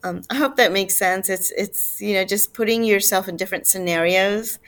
Um, 0.04 0.22
I 0.30 0.36
hope 0.36 0.56
that 0.58 0.72
makes 0.72 0.96
sense. 0.96 1.30
It's 1.30 1.52
it's 1.52 2.02
you 2.02 2.14
know 2.14 2.24
just 2.24 2.54
putting 2.54 2.84
yourself 2.84 3.28
in 3.28 3.38
different 3.38 3.68
scenarios 3.68 4.60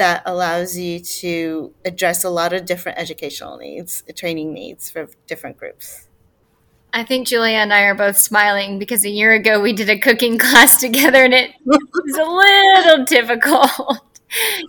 that 0.00 0.22
allows 0.24 0.78
you 0.78 0.98
to 0.98 1.74
address 1.84 2.24
a 2.24 2.30
lot 2.30 2.54
of 2.54 2.64
different 2.64 2.96
educational 2.96 3.58
needs, 3.58 4.02
training 4.16 4.54
needs 4.54 4.90
for 4.90 5.10
different 5.26 5.58
groups. 5.58 6.08
I 6.94 7.04
think 7.04 7.28
Julia 7.28 7.58
and 7.58 7.70
I 7.70 7.82
are 7.82 7.94
both 7.94 8.16
smiling 8.16 8.78
because 8.78 9.04
a 9.04 9.10
year 9.10 9.34
ago 9.34 9.60
we 9.60 9.74
did 9.74 9.90
a 9.90 9.98
cooking 9.98 10.38
class 10.46 10.80
together 10.80 11.22
and 11.22 11.34
it 11.34 11.50
was 11.66 12.16
a 12.16 12.86
little 12.86 13.04
difficult. 13.04 14.00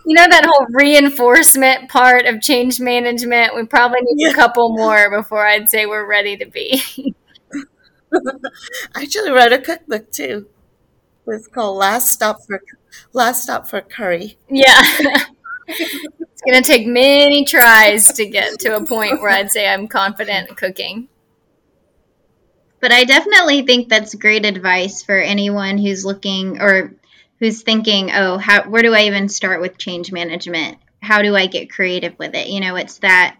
You 0.06 0.16
know 0.16 0.28
that 0.28 0.44
whole 0.44 0.68
reinforcement 0.72 1.90
part 1.90 2.26
of 2.26 2.42
change 2.42 2.82
management? 2.82 3.56
We 3.56 3.66
probably 3.66 4.02
need 4.02 4.26
yeah. 4.26 4.32
a 4.32 4.34
couple 4.34 4.76
more 4.76 5.10
before 5.10 5.48
I'd 5.48 5.70
say 5.70 5.86
we're 5.86 6.10
ready 6.10 6.36
to 6.36 6.46
be. 6.46 6.82
I 8.14 9.04
actually 9.04 9.32
wrote 9.32 9.54
a 9.54 9.60
cookbook 9.60 10.12
too. 10.12 10.48
It's 11.26 11.48
called 11.48 11.78
Last 11.78 12.10
Stop 12.10 12.40
for 12.46 12.60
Last 13.14 13.44
Stop 13.44 13.68
for 13.68 13.82
Curry. 13.82 14.38
Yeah. 14.50 14.82
it's 15.68 16.42
going 16.46 16.62
to 16.62 16.68
take 16.68 16.88
many 16.88 17.46
tries 17.46 18.14
to 18.14 18.26
get 18.26 18.60
to 18.62 18.76
a 18.76 18.86
point 18.86 19.22
where 19.22 19.30
I'd 19.30 19.52
say 19.52 19.68
I'm 19.68 19.88
confident 19.88 20.50
in 20.50 20.56
cooking. 20.56 21.08
But 22.80 22.92
I 22.92 23.04
definitely 23.04 23.62
think 23.62 23.90
that's 23.90 24.16
great 24.16 24.46
advice 24.46 25.04
for 25.04 25.16
anyone 25.16 25.78
who's 25.78 26.04
looking 26.04 26.60
or 26.60 26.94
who's 27.40 27.62
thinking, 27.62 28.12
"Oh, 28.12 28.40
how 28.40 28.64
where 28.64 28.82
do 28.82 28.94
I 28.94 29.04
even 29.04 29.30
start 29.30 29.62
with 29.62 29.78
change 29.78 30.12
management? 30.12 30.80
How 31.00 31.22
do 31.22 31.36
I 31.36 31.46
get 31.46 31.72
creative 31.72 32.18
with 32.18 32.34
it?" 32.34 32.48
You 32.48 32.60
know, 32.60 32.76
it's 32.78 32.98
that 33.00 33.38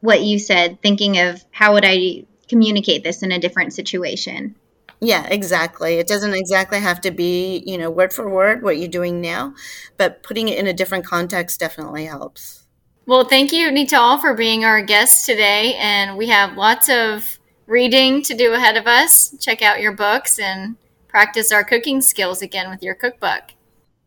what 0.00 0.22
you 0.22 0.40
said, 0.40 0.82
thinking 0.82 1.18
of 1.18 1.42
how 1.52 1.74
would 1.74 1.84
I 1.86 2.24
communicate 2.48 3.04
this 3.04 3.22
in 3.22 3.30
a 3.30 3.38
different 3.38 3.74
situation. 3.74 4.56
Yeah, 5.00 5.26
exactly. 5.26 5.94
It 5.94 6.06
doesn't 6.06 6.34
exactly 6.34 6.80
have 6.80 7.00
to 7.02 7.10
be, 7.10 7.62
you 7.66 7.76
know, 7.76 7.90
word 7.90 8.12
for 8.12 8.28
word 8.28 8.62
what 8.62 8.78
you're 8.78 8.88
doing 8.88 9.20
now, 9.20 9.54
but 9.96 10.22
putting 10.22 10.48
it 10.48 10.58
in 10.58 10.66
a 10.66 10.72
different 10.72 11.04
context 11.04 11.60
definitely 11.60 12.06
helps. 12.06 12.64
Well, 13.06 13.24
thank 13.24 13.52
you, 13.52 13.68
Nital, 13.68 14.20
for 14.20 14.32
being 14.34 14.64
our 14.64 14.80
guest 14.82 15.26
today. 15.26 15.74
And 15.74 16.16
we 16.16 16.28
have 16.28 16.56
lots 16.56 16.88
of 16.88 17.38
reading 17.66 18.22
to 18.22 18.34
do 18.34 18.54
ahead 18.54 18.76
of 18.76 18.86
us. 18.86 19.34
Check 19.40 19.60
out 19.60 19.80
your 19.80 19.92
books 19.92 20.38
and 20.38 20.76
practice 21.08 21.52
our 21.52 21.64
cooking 21.64 22.00
skills 22.00 22.40
again 22.40 22.70
with 22.70 22.82
your 22.82 22.94
cookbook. 22.94 23.42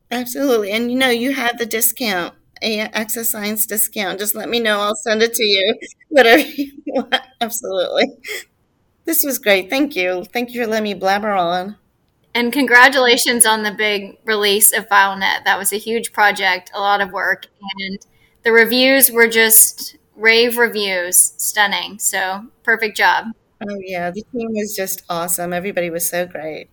Absolutely. 0.09 0.71
And 0.71 0.91
you 0.91 0.97
know, 0.97 1.09
you 1.09 1.33
have 1.33 1.57
the 1.57 1.65
discount, 1.65 2.33
a 2.61 2.79
Access 2.79 3.29
Science 3.29 3.65
discount. 3.65 4.19
Just 4.19 4.35
let 4.35 4.49
me 4.49 4.59
know. 4.59 4.79
I'll 4.79 4.95
send 4.95 5.21
it 5.21 5.33
to 5.35 5.43
you. 5.43 5.75
Whatever 6.09 6.41
you 6.41 6.71
want. 6.88 7.21
Absolutely. 7.39 8.05
This 9.08 9.24
was 9.24 9.39
great. 9.39 9.70
Thank 9.70 9.95
you. 9.95 10.26
Thank 10.34 10.53
you 10.53 10.62
for 10.62 10.68
letting 10.68 10.84
me 10.84 10.93
blabber 10.93 11.32
on. 11.32 11.78
And 12.36 12.51
congratulations 12.51 13.45
on 13.45 13.64
the 13.64 13.72
big 13.72 14.18
release 14.26 14.74
of 14.74 14.89
FileNet. 14.89 15.45
That 15.45 15.58
was 15.58 15.72
a 15.72 15.78
huge 15.78 16.12
project, 16.12 16.72
a 16.76 16.82
lot 16.82 16.99
of 16.99 17.14
work, 17.14 17.47
and 17.80 17.99
the 18.43 18.51
reviews 18.51 19.10
were 19.10 19.30
just 19.30 19.95
rave 20.18 20.58
reviews, 20.58 21.34
stunning. 21.38 21.99
So 21.99 22.47
perfect 22.64 22.97
job. 22.97 23.28
Oh 23.64 23.80
yeah, 23.80 24.12
the 24.12 24.24
team 24.24 24.49
was 24.51 24.76
just 24.76 25.03
awesome. 25.10 25.53
Everybody 25.53 25.89
was 25.89 26.08
so 26.08 26.28
great. 26.28 26.70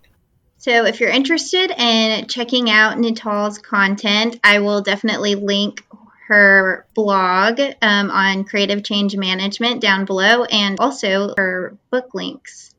So 0.58 0.84
if 0.84 0.98
you're 0.98 1.10
interested 1.10 1.70
in 1.70 2.26
checking 2.26 2.68
out 2.68 2.98
Natal's 2.98 3.58
content, 3.58 4.40
I 4.42 4.58
will 4.58 4.82
definitely 4.82 5.36
link 5.36 5.84
her 6.28 6.86
blog 6.94 7.60
um, 7.82 8.10
on 8.10 8.44
creative 8.44 8.82
change 8.82 9.16
management 9.16 9.80
down 9.80 10.04
below 10.04 10.44
and 10.44 10.80
also 10.80 11.34
her 11.36 11.76
book 11.90 12.14
links. 12.14 12.74